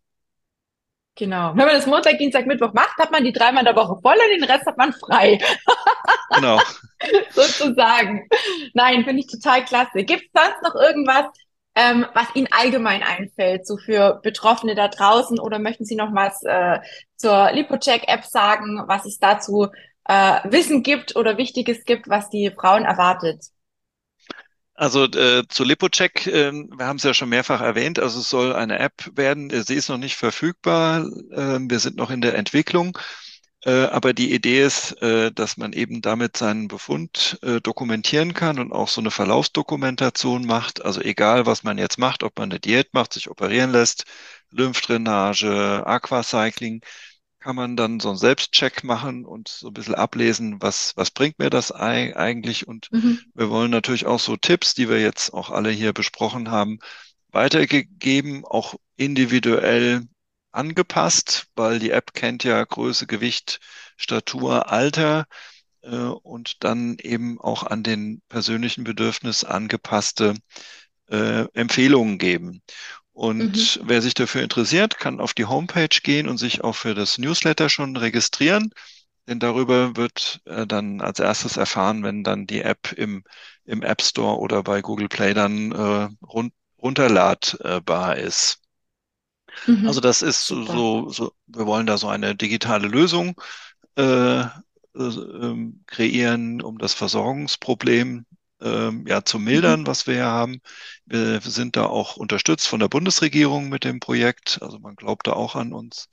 Genau. 1.18 1.50
Wenn 1.56 1.66
man 1.66 1.74
das 1.74 1.86
Montag, 1.86 2.18
Dienstag, 2.18 2.46
Mittwoch 2.46 2.74
macht, 2.74 2.98
hat 2.98 3.10
man 3.10 3.24
die 3.24 3.32
dreimal 3.32 3.60
in 3.66 3.74
der 3.74 3.76
Woche 3.76 3.98
voll 4.02 4.16
und 4.16 4.40
den 4.40 4.44
Rest 4.44 4.66
hat 4.66 4.76
man 4.76 4.92
frei, 4.92 5.38
Genau. 6.34 6.60
sozusagen. 7.30 8.28
Nein, 8.74 9.04
finde 9.04 9.20
ich 9.20 9.26
total 9.26 9.64
klasse. 9.64 10.04
Gibt 10.04 10.24
es 10.24 10.42
sonst 10.42 10.62
noch 10.62 10.74
irgendwas, 10.74 11.24
ähm, 11.74 12.06
was 12.14 12.26
Ihnen 12.34 12.48
allgemein 12.50 13.02
einfällt, 13.02 13.66
so 13.66 13.78
für 13.78 14.20
Betroffene 14.22 14.74
da 14.74 14.88
draußen? 14.88 15.38
Oder 15.40 15.58
möchten 15.58 15.86
Sie 15.86 15.96
noch 15.96 16.14
was 16.14 16.42
äh, 16.44 16.80
zur 17.16 17.50
LipoCheck-App 17.52 18.24
sagen, 18.24 18.82
was 18.86 19.06
es 19.06 19.18
dazu 19.18 19.68
äh, 20.04 20.40
Wissen 20.44 20.82
gibt 20.82 21.16
oder 21.16 21.38
Wichtiges 21.38 21.84
gibt, 21.84 22.08
was 22.08 22.28
die 22.28 22.50
Frauen 22.50 22.84
erwartet? 22.84 23.42
Also 24.76 25.04
äh, 25.04 25.44
zu 25.48 25.64
LipoCheck, 25.64 26.26
äh, 26.26 26.52
wir 26.52 26.86
haben 26.86 26.96
es 26.96 27.02
ja 27.02 27.14
schon 27.14 27.30
mehrfach 27.30 27.60
erwähnt, 27.62 27.98
also 27.98 28.20
es 28.20 28.28
soll 28.28 28.54
eine 28.54 28.78
App 28.78 29.10
werden, 29.14 29.50
sie 29.64 29.74
ist 29.74 29.88
noch 29.88 29.96
nicht 29.98 30.16
verfügbar, 30.16 31.00
äh, 31.32 31.58
wir 31.60 31.78
sind 31.80 31.96
noch 31.96 32.10
in 32.10 32.20
der 32.20 32.34
Entwicklung. 32.36 32.98
Äh, 33.64 33.86
aber 33.86 34.12
die 34.14 34.32
Idee 34.34 34.62
ist, 34.64 34.92
äh, 35.02 35.32
dass 35.32 35.56
man 35.56 35.72
eben 35.72 36.02
damit 36.02 36.36
seinen 36.36 36.68
Befund 36.68 37.38
äh, 37.42 37.60
dokumentieren 37.60 38.34
kann 38.34 38.58
und 38.60 38.72
auch 38.72 38.88
so 38.88 39.00
eine 39.00 39.10
Verlaufsdokumentation 39.10 40.46
macht. 40.46 40.84
Also 40.84 41.00
egal, 41.00 41.46
was 41.46 41.64
man 41.64 41.78
jetzt 41.78 41.98
macht, 41.98 42.22
ob 42.22 42.38
man 42.38 42.50
eine 42.50 42.60
Diät 42.60 42.94
macht, 42.94 43.14
sich 43.14 43.28
operieren 43.30 43.72
lässt, 43.72 44.04
Lymphdrainage, 44.50 45.84
Aquacycling, 45.86 46.82
kann 47.46 47.54
man 47.54 47.76
dann 47.76 48.00
so 48.00 48.08
einen 48.08 48.18
Selbstcheck 48.18 48.82
machen 48.82 49.24
und 49.24 49.46
so 49.46 49.68
ein 49.68 49.72
bisschen 49.72 49.94
ablesen, 49.94 50.60
was, 50.60 50.94
was 50.96 51.12
bringt 51.12 51.38
mir 51.38 51.48
das 51.48 51.70
eigentlich? 51.70 52.66
Und 52.66 52.90
mhm. 52.90 53.20
wir 53.34 53.50
wollen 53.50 53.70
natürlich 53.70 54.04
auch 54.04 54.18
so 54.18 54.36
Tipps, 54.36 54.74
die 54.74 54.88
wir 54.88 55.00
jetzt 55.00 55.32
auch 55.32 55.50
alle 55.50 55.70
hier 55.70 55.92
besprochen 55.92 56.50
haben, 56.50 56.80
weitergegeben, 57.30 58.44
auch 58.44 58.74
individuell 58.96 60.08
angepasst, 60.50 61.46
weil 61.54 61.78
die 61.78 61.90
App 61.90 62.14
kennt 62.14 62.42
ja 62.42 62.64
Größe, 62.64 63.06
Gewicht, 63.06 63.60
Statur, 63.96 64.72
Alter 64.72 65.26
äh, 65.82 65.94
und 65.94 66.64
dann 66.64 66.96
eben 66.98 67.40
auch 67.40 67.62
an 67.62 67.84
den 67.84 68.22
persönlichen 68.28 68.82
Bedürfnis 68.82 69.44
angepasste 69.44 70.34
äh, 71.08 71.46
Empfehlungen 71.52 72.18
geben. 72.18 72.60
Und 73.16 73.78
mhm. 73.78 73.88
wer 73.88 74.02
sich 74.02 74.12
dafür 74.12 74.42
interessiert, 74.42 74.98
kann 74.98 75.20
auf 75.20 75.32
die 75.32 75.46
Homepage 75.46 75.88
gehen 76.02 76.28
und 76.28 76.36
sich 76.36 76.62
auch 76.62 76.74
für 76.74 76.94
das 76.94 77.16
Newsletter 77.16 77.70
schon 77.70 77.96
registrieren. 77.96 78.74
Denn 79.26 79.38
darüber 79.38 79.96
wird 79.96 80.42
äh, 80.44 80.66
dann 80.66 81.00
als 81.00 81.18
erstes 81.18 81.56
erfahren, 81.56 82.02
wenn 82.02 82.24
dann 82.24 82.46
die 82.46 82.60
App 82.60 82.92
im, 82.92 83.24
im 83.64 83.80
App 83.80 84.02
Store 84.02 84.38
oder 84.38 84.62
bei 84.62 84.82
Google 84.82 85.08
Play 85.08 85.32
dann 85.32 85.72
äh, 85.72 86.08
run 86.26 86.52
runterladbar 86.78 88.16
ist. 88.18 88.60
Mhm. 89.66 89.88
Also 89.88 90.00
das 90.00 90.20
ist 90.20 90.46
so, 90.46 91.08
so, 91.08 91.32
wir 91.46 91.64
wollen 91.64 91.86
da 91.86 91.96
so 91.96 92.08
eine 92.08 92.36
digitale 92.36 92.86
Lösung 92.86 93.40
äh, 93.96 94.40
äh, 94.40 94.50
kreieren, 95.86 96.60
um 96.60 96.76
das 96.76 96.92
Versorgungsproblem 96.92 98.26
äh, 98.60 98.90
ja 99.06 99.24
zu 99.24 99.38
mildern, 99.38 99.80
mhm. 99.80 99.86
was 99.86 100.06
wir 100.06 100.14
hier 100.14 100.26
haben. 100.26 100.60
Wir 101.04 101.40
sind 101.40 101.76
da 101.76 101.86
auch 101.86 102.16
unterstützt 102.16 102.66
von 102.66 102.80
der 102.80 102.88
Bundesregierung 102.88 103.68
mit 103.68 103.84
dem 103.84 104.00
Projekt. 104.00 104.58
Also 104.60 104.78
man 104.78 104.96
glaubt 104.96 105.26
da 105.26 105.32
auch 105.32 105.54
an 105.54 105.72
uns. 105.72 106.08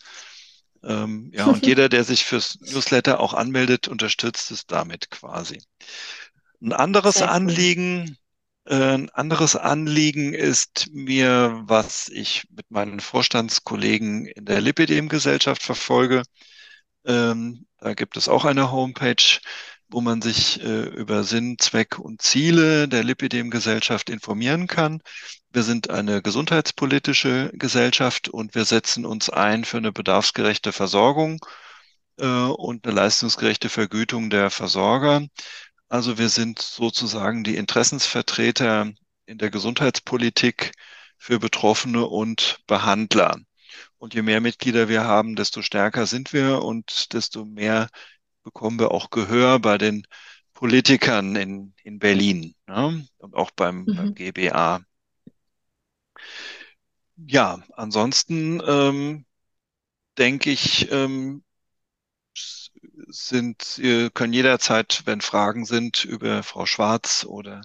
Ähm, 0.84 1.32
ja, 1.34 1.46
und 1.46 1.66
jeder, 1.66 1.90
der 1.90 2.04
sich 2.04 2.26
fürs 2.26 2.60
Newsletter 2.60 3.20
auch 3.20 3.34
anmeldet, 3.34 3.88
unterstützt 3.88 4.52
es 4.52 4.66
damit 4.66 5.10
quasi. 5.10 5.62
Ein 6.62 6.74
anderes 6.74 7.22
Anliegen, 7.22 8.18
äh, 8.66 8.76
ein 8.76 9.10
anderes 9.10 9.56
Anliegen 9.56 10.34
ist 10.34 10.88
mir, 10.92 11.62
was 11.66 12.10
ich 12.10 12.46
mit 12.50 12.70
meinen 12.72 13.00
Vorstandskollegen 13.00 14.26
in 14.26 14.46
der 14.46 14.62
Lipidem-Gesellschaft 14.62 15.64
verfolge. 15.64 16.24
Ähm, 17.06 17.66
da 17.80 17.94
gibt 17.94 18.16
es 18.16 18.30
auch 18.30 18.46
eine 18.46 18.72
Homepage, 18.72 19.40
wo 19.94 20.02
man 20.02 20.22
sich 20.22 20.62
äh, 20.64 20.86
über 20.86 21.24
Sinn, 21.24 21.58
Zweck 21.60 22.00
und 22.00 22.22
Ziele 22.22 22.88
der 22.88 23.04
Lipidem-Gesellschaft 23.04 24.10
informieren 24.10 24.68
kann. 24.68 25.02
Wir 25.52 25.62
sind 25.64 25.92
eine 25.92 26.24
gesundheitspolitische 26.24 27.52
Gesellschaft 27.54 28.28
und 28.28 28.56
wir 28.56 28.66
setzen 28.66 29.06
uns 29.06 29.30
ein 29.30 29.64
für 29.66 29.78
eine 29.78 29.92
bedarfsgerechte 29.92 30.72
Versorgung 30.72 31.46
äh, 32.18 32.26
und 32.26 32.88
eine 32.88 32.96
leistungsgerechte 32.96 33.70
Vergütung 33.70 34.32
der 34.32 34.50
Versorger. 34.50 35.28
Also 35.90 36.18
wir 36.18 36.30
sind 36.30 36.60
sozusagen 36.60 37.44
die 37.44 37.56
Interessensvertreter 37.56 38.92
in 39.28 39.38
der 39.38 39.52
Gesundheitspolitik 39.52 40.72
für 41.18 41.38
Betroffene 41.38 42.08
und 42.08 42.58
Behandler. 42.66 43.38
Und 44.00 44.16
je 44.16 44.24
mehr 44.24 44.42
Mitglieder 44.42 44.90
wir 44.90 45.04
haben, 45.04 45.36
desto 45.36 45.62
stärker 45.62 46.08
sind 46.08 46.34
wir 46.34 46.64
und 46.64 47.14
desto 47.14 47.46
mehr 47.46 47.90
bekommen 48.44 48.80
wir 48.80 48.92
auch 48.92 49.10
Gehör 49.10 49.60
bei 49.60 49.78
den 49.78 50.06
Politikern 50.54 51.36
in, 51.36 51.74
in 51.84 52.00
Berlin 52.00 52.56
ne? 52.68 53.06
und 53.18 53.36
auch 53.36 53.52
beim, 53.52 53.86
mhm. 53.86 53.96
beim 53.96 54.16
GBA. 54.16 54.82
Ja, 57.16 57.64
ansonsten 57.74 58.62
ähm, 58.66 59.26
denke 60.18 60.52
ich, 60.52 60.92
ähm, 60.92 61.44
sind, 63.08 63.80
können 64.14 64.34
jederzeit, 64.34 65.04
wenn 65.06 65.22
Fragen 65.22 65.66
sind, 65.66 66.04
über 66.04 66.44
Frau 66.44 66.66
Schwarz 66.66 67.26
oder 67.26 67.62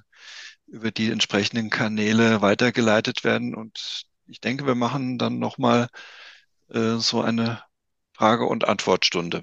über 0.66 0.90
die 0.90 1.10
entsprechenden 1.10 1.70
Kanäle 1.70 2.42
weitergeleitet 2.42 3.24
werden. 3.24 3.54
Und 3.54 4.04
ich 4.26 4.40
denke, 4.40 4.66
wir 4.66 4.74
machen 4.74 5.18
dann 5.18 5.38
nochmal 5.38 5.88
äh, 6.68 6.96
so 6.96 7.22
eine 7.22 7.62
Frage- 8.12 8.46
und 8.46 8.66
Antwortstunde. 8.66 9.42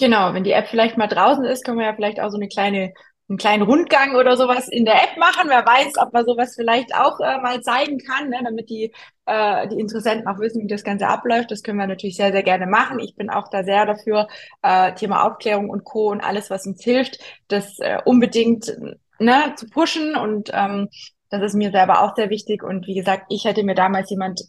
Genau, 0.00 0.32
wenn 0.32 0.44
die 0.44 0.52
App 0.52 0.68
vielleicht 0.68 0.96
mal 0.96 1.08
draußen 1.08 1.44
ist, 1.44 1.64
können 1.64 1.78
wir 1.78 1.84
ja 1.86 1.94
vielleicht 1.94 2.20
auch 2.20 2.30
so 2.30 2.38
eine 2.38 2.48
kleine 2.48 2.94
einen 3.28 3.38
kleinen 3.38 3.62
Rundgang 3.62 4.16
oder 4.16 4.36
sowas 4.36 4.68
in 4.68 4.84
der 4.84 4.96
App 5.04 5.16
machen. 5.16 5.48
Wer 5.48 5.64
weiß, 5.64 5.98
ob 5.98 6.12
man 6.12 6.26
sowas 6.26 6.54
vielleicht 6.56 6.92
auch 6.96 7.20
äh, 7.20 7.38
mal 7.40 7.60
zeigen 7.62 7.98
kann, 7.98 8.28
ne, 8.28 8.40
damit 8.42 8.68
die, 8.70 8.92
äh, 9.26 9.68
die 9.68 9.78
Interessenten 9.78 10.26
auch 10.26 10.40
wissen, 10.40 10.64
wie 10.64 10.66
das 10.66 10.82
Ganze 10.82 11.06
abläuft. 11.06 11.52
Das 11.52 11.62
können 11.62 11.78
wir 11.78 11.86
natürlich 11.86 12.16
sehr, 12.16 12.32
sehr 12.32 12.42
gerne 12.42 12.66
machen. 12.66 12.98
Ich 12.98 13.14
bin 13.14 13.30
auch 13.30 13.48
da 13.48 13.62
sehr 13.62 13.86
dafür, 13.86 14.26
äh, 14.62 14.94
Thema 14.94 15.24
Aufklärung 15.26 15.70
und 15.70 15.84
Co. 15.84 16.08
und 16.10 16.22
alles, 16.22 16.50
was 16.50 16.66
uns 16.66 16.82
hilft, 16.82 17.20
das 17.46 17.78
äh, 17.78 17.98
unbedingt 18.04 18.76
ne, 19.20 19.54
zu 19.54 19.68
pushen. 19.68 20.16
Und 20.16 20.50
ähm, 20.52 20.88
das 21.28 21.42
ist 21.42 21.54
mir 21.54 21.70
selber 21.70 22.02
auch 22.02 22.16
sehr 22.16 22.30
wichtig. 22.30 22.64
Und 22.64 22.88
wie 22.88 22.94
gesagt, 22.94 23.26
ich 23.28 23.44
hätte 23.44 23.62
mir 23.62 23.76
damals 23.76 24.10
jemand 24.10 24.40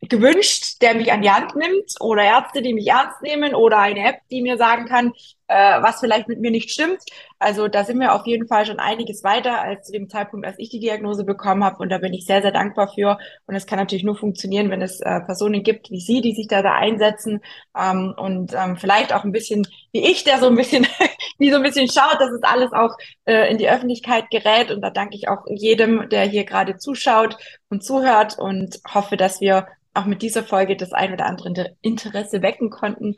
gewünscht, 0.00 0.80
der 0.80 0.94
mich 0.94 1.12
an 1.12 1.22
die 1.22 1.30
Hand 1.30 1.56
nimmt 1.56 1.94
oder 2.00 2.22
Ärzte, 2.22 2.62
die 2.62 2.74
mich 2.74 2.86
ernst 2.86 3.22
nehmen 3.22 3.54
oder 3.54 3.78
eine 3.78 4.08
App, 4.08 4.20
die 4.30 4.42
mir 4.42 4.56
sagen 4.56 4.86
kann, 4.86 5.12
äh, 5.48 5.82
was 5.82 6.00
vielleicht 6.00 6.28
mit 6.28 6.40
mir 6.40 6.50
nicht 6.50 6.70
stimmt. 6.70 7.00
Also 7.38 7.68
da 7.68 7.84
sind 7.84 7.98
wir 7.98 8.14
auf 8.14 8.26
jeden 8.26 8.46
Fall 8.46 8.66
schon 8.66 8.78
einiges 8.78 9.24
weiter 9.24 9.60
als 9.60 9.86
zu 9.86 9.92
dem 9.92 10.08
Zeitpunkt, 10.08 10.46
als 10.46 10.58
ich 10.58 10.68
die 10.68 10.78
Diagnose 10.78 11.24
bekommen 11.24 11.64
habe. 11.64 11.78
Und 11.78 11.88
da 11.88 11.98
bin 11.98 12.12
ich 12.12 12.26
sehr, 12.26 12.42
sehr 12.42 12.52
dankbar 12.52 12.92
für. 12.94 13.18
Und 13.46 13.54
es 13.54 13.66
kann 13.66 13.78
natürlich 13.78 14.04
nur 14.04 14.16
funktionieren, 14.16 14.70
wenn 14.70 14.82
es 14.82 15.00
äh, 15.00 15.20
Personen 15.20 15.62
gibt 15.62 15.90
wie 15.90 16.00
Sie, 16.00 16.20
die 16.20 16.34
sich 16.34 16.48
da, 16.48 16.62
da 16.62 16.74
einsetzen 16.74 17.40
ähm, 17.76 18.14
und 18.16 18.52
ähm, 18.54 18.76
vielleicht 18.76 19.12
auch 19.12 19.24
ein 19.24 19.32
bisschen 19.32 19.66
wie 19.92 20.04
ich, 20.10 20.24
der 20.24 20.38
so 20.38 20.46
ein 20.48 20.56
bisschen, 20.56 20.86
wie 21.38 21.50
so 21.50 21.56
ein 21.56 21.62
bisschen 21.62 21.88
schaut, 21.88 22.20
dass 22.20 22.30
es 22.30 22.42
alles 22.42 22.72
auch 22.72 22.94
äh, 23.24 23.50
in 23.50 23.58
die 23.58 23.70
Öffentlichkeit 23.70 24.30
gerät. 24.30 24.70
Und 24.70 24.82
da 24.82 24.90
danke 24.90 25.16
ich 25.16 25.28
auch 25.28 25.44
jedem, 25.48 26.08
der 26.10 26.24
hier 26.24 26.44
gerade 26.44 26.76
zuschaut 26.76 27.36
und 27.70 27.82
zuhört 27.82 28.38
und 28.38 28.80
hoffe, 28.92 29.16
dass 29.16 29.40
wir 29.40 29.66
auch 29.94 30.04
mit 30.04 30.20
dieser 30.22 30.44
Folge 30.44 30.76
das 30.76 30.92
ein 30.92 31.12
oder 31.12 31.26
andere 31.26 31.76
Interesse 31.80 32.42
wecken 32.42 32.70
konnten. 32.70 33.16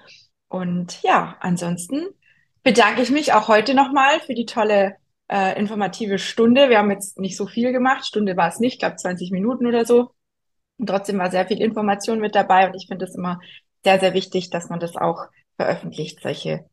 Und 0.49 1.03
ja, 1.03 1.37
ansonsten 1.41 2.07
bedanke 2.63 3.03
ich 3.03 3.11
mich 3.11 3.33
auch 3.33 3.49
heute 3.49 3.75
nochmal 3.75 4.21
für 4.21 4.35
die 4.35 4.47
tolle 4.47 4.97
äh, 5.29 5.59
informative 5.59 6.19
Stunde. 6.19 6.69
Wir 6.69 6.79
haben 6.79 6.91
jetzt 6.91 7.19
nicht 7.19 7.37
so 7.37 7.47
viel 7.47 7.73
gemacht. 7.73 8.07
Stunde 8.07 8.37
war 8.37 8.49
es 8.49 8.59
nicht, 8.59 8.75
ich 8.75 8.79
glaube 8.81 8.97
20 8.97 9.31
Minuten 9.31 9.67
oder 9.67 9.85
so. 9.85 10.11
Und 10.79 10.87
trotzdem 10.87 11.19
war 11.19 11.31
sehr 11.31 11.47
viel 11.47 11.61
Information 11.61 12.21
mit 12.21 12.35
dabei 12.35 12.67
und 12.67 12.75
ich 12.75 12.87
finde 12.89 13.05
es 13.05 13.15
immer 13.15 13.41
sehr, 13.85 14.01
sehr 14.01 14.15
wichtig, 14.15 14.51
dass 14.51 14.69
man 14.69 14.81
das 14.81 14.97
auch 14.97 15.27
veröffentlicht, 15.57 16.21
solche 16.23 16.65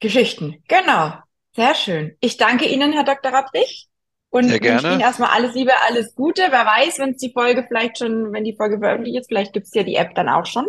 Geschichten. 0.00 0.62
Genau. 0.68 1.12
Sehr 1.54 1.74
schön. 1.74 2.16
Ich 2.20 2.38
danke 2.38 2.66
Ihnen, 2.66 2.92
Herr 2.92 3.04
Dr. 3.04 3.32
Rapprich. 3.32 3.88
Und 4.30 4.48
Sehr 4.48 4.60
gerne. 4.60 4.76
wünsche 4.76 4.92
Ihnen 4.94 5.00
erstmal 5.00 5.30
alles 5.30 5.54
Liebe, 5.54 5.72
alles 5.86 6.14
Gute. 6.14 6.42
Wer 6.48 6.64
weiß, 6.64 6.98
wenn 6.98 7.10
es 7.10 7.18
die 7.18 7.32
Folge 7.32 7.64
vielleicht 7.68 7.98
schon, 7.98 8.32
wenn 8.32 8.44
die 8.44 8.56
Folge 8.56 8.78
veröffentlicht 8.78 9.20
ist, 9.20 9.26
vielleicht 9.28 9.52
gibt's 9.52 9.74
ja 9.74 9.82
die 9.82 9.96
App 9.96 10.14
dann 10.14 10.30
auch 10.30 10.46
schon. 10.46 10.66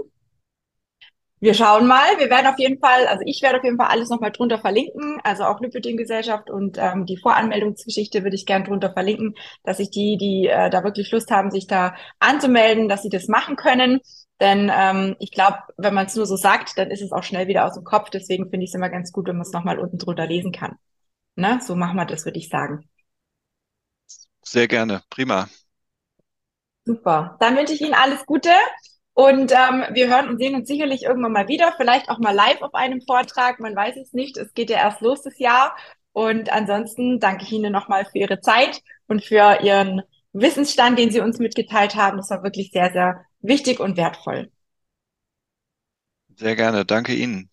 Wir 1.44 1.54
schauen 1.54 1.88
mal. 1.88 2.18
Wir 2.20 2.30
werden 2.30 2.48
auf 2.48 2.58
jeden 2.58 2.80
Fall, 2.80 3.06
also 3.06 3.22
ich 3.26 3.42
werde 3.42 3.58
auf 3.58 3.66
jeden 3.66 3.76
Fall 3.76 3.88
alles 3.88 4.08
nochmal 4.08 4.32
drunter 4.32 4.60
verlinken, 4.60 5.20
also 5.26 5.44
auch 5.44 5.60
Lipidem-Gesellschaft 5.60 6.50
und 6.50 6.78
ähm, 6.78 7.06
die 7.06 7.18
Voranmeldungsgeschichte 7.18 8.24
würde 8.24 8.38
ich 8.38 8.46
gern 8.46 8.64
drunter 8.64 8.94
verlinken, 8.94 9.36
dass 9.66 9.76
sich 9.76 9.90
die, 9.90 10.16
die 10.18 10.48
äh, 10.48 10.70
da 10.70 10.86
wirklich 10.86 11.12
Lust 11.12 11.32
haben, 11.32 11.52
sich 11.52 11.68
da 11.68 11.96
anzumelden, 12.20 12.88
dass 12.88 13.02
sie 13.02 13.10
das 13.10 13.28
machen 13.28 13.58
können. 13.58 14.00
Denn 14.40 14.72
ähm, 14.74 15.18
ich 15.20 15.32
glaube, 15.32 15.58
wenn 15.76 15.94
man 15.94 16.06
es 16.06 16.16
nur 16.16 16.26
so 16.26 16.38
sagt, 16.38 16.78
dann 16.78 16.92
ist 16.92 17.02
es 17.02 17.12
auch 17.12 17.24
schnell 17.24 17.50
wieder 17.50 17.66
aus 17.66 17.74
dem 17.74 17.84
Kopf. 17.84 18.10
Deswegen 18.10 18.50
finde 18.50 18.64
ich 18.64 18.70
es 18.70 18.76
immer 18.76 18.90
ganz 18.90 19.12
gut, 19.12 19.28
wenn 19.28 19.36
man 19.36 19.46
es 19.46 19.52
nochmal 19.52 19.80
unten 19.80 19.98
drunter 19.98 20.26
lesen 20.26 20.54
kann. 20.54 20.78
Ne? 21.36 21.60
So 21.62 21.76
machen 21.76 21.98
wir 21.98 22.06
das, 22.06 22.24
würde 22.24 22.40
ich 22.40 22.48
sagen. 22.48 22.88
Sehr 24.44 24.70
gerne, 24.70 25.02
prima. 25.10 25.50
Super. 26.86 27.36
Dann 27.42 27.58
wünsche 27.58 27.74
ich 27.74 27.82
Ihnen 27.82 27.96
alles 27.96 28.26
Gute 28.26 28.52
und 29.14 29.52
ähm, 29.52 29.86
wir 29.94 30.08
hören 30.08 30.28
und 30.30 30.40
sehen 30.40 30.56
uns 30.56 30.68
sicherlich 30.68 31.04
irgendwann 31.04 31.34
mal 31.34 31.48
wieder, 31.48 31.74
vielleicht 31.78 32.10
auch 32.10 32.18
mal 32.20 32.32
live 32.34 32.62
auf 32.62 32.74
einem 32.74 33.02
Vortrag. 33.02 33.60
Man 33.60 33.76
weiß 33.76 33.96
es 33.98 34.14
nicht. 34.14 34.38
Es 34.38 34.54
geht 34.54 34.70
ja 34.72 34.78
erst 34.78 35.02
los 35.02 35.22
das 35.22 35.38
Jahr. 35.40 35.76
Und 36.14 36.52
ansonsten 36.52 37.20
danke 37.20 37.44
ich 37.44 37.52
Ihnen 37.52 37.72
nochmal 37.72 38.06
für 38.06 38.18
Ihre 38.20 38.40
Zeit 38.42 38.82
und 39.08 39.24
für 39.24 39.60
Ihren 39.62 40.02
Wissensstand, 40.34 40.98
den 41.00 41.12
Sie 41.12 41.20
uns 41.22 41.40
mitgeteilt 41.40 41.96
haben. 41.96 42.18
Das 42.18 42.30
war 42.32 42.44
wirklich 42.44 42.72
sehr, 42.72 42.92
sehr 42.92 43.26
wichtig 43.42 43.80
und 43.80 43.98
wertvoll. 43.98 44.52
Sehr 46.38 46.56
gerne. 46.56 46.86
Danke 46.86 47.14
Ihnen. 47.16 47.50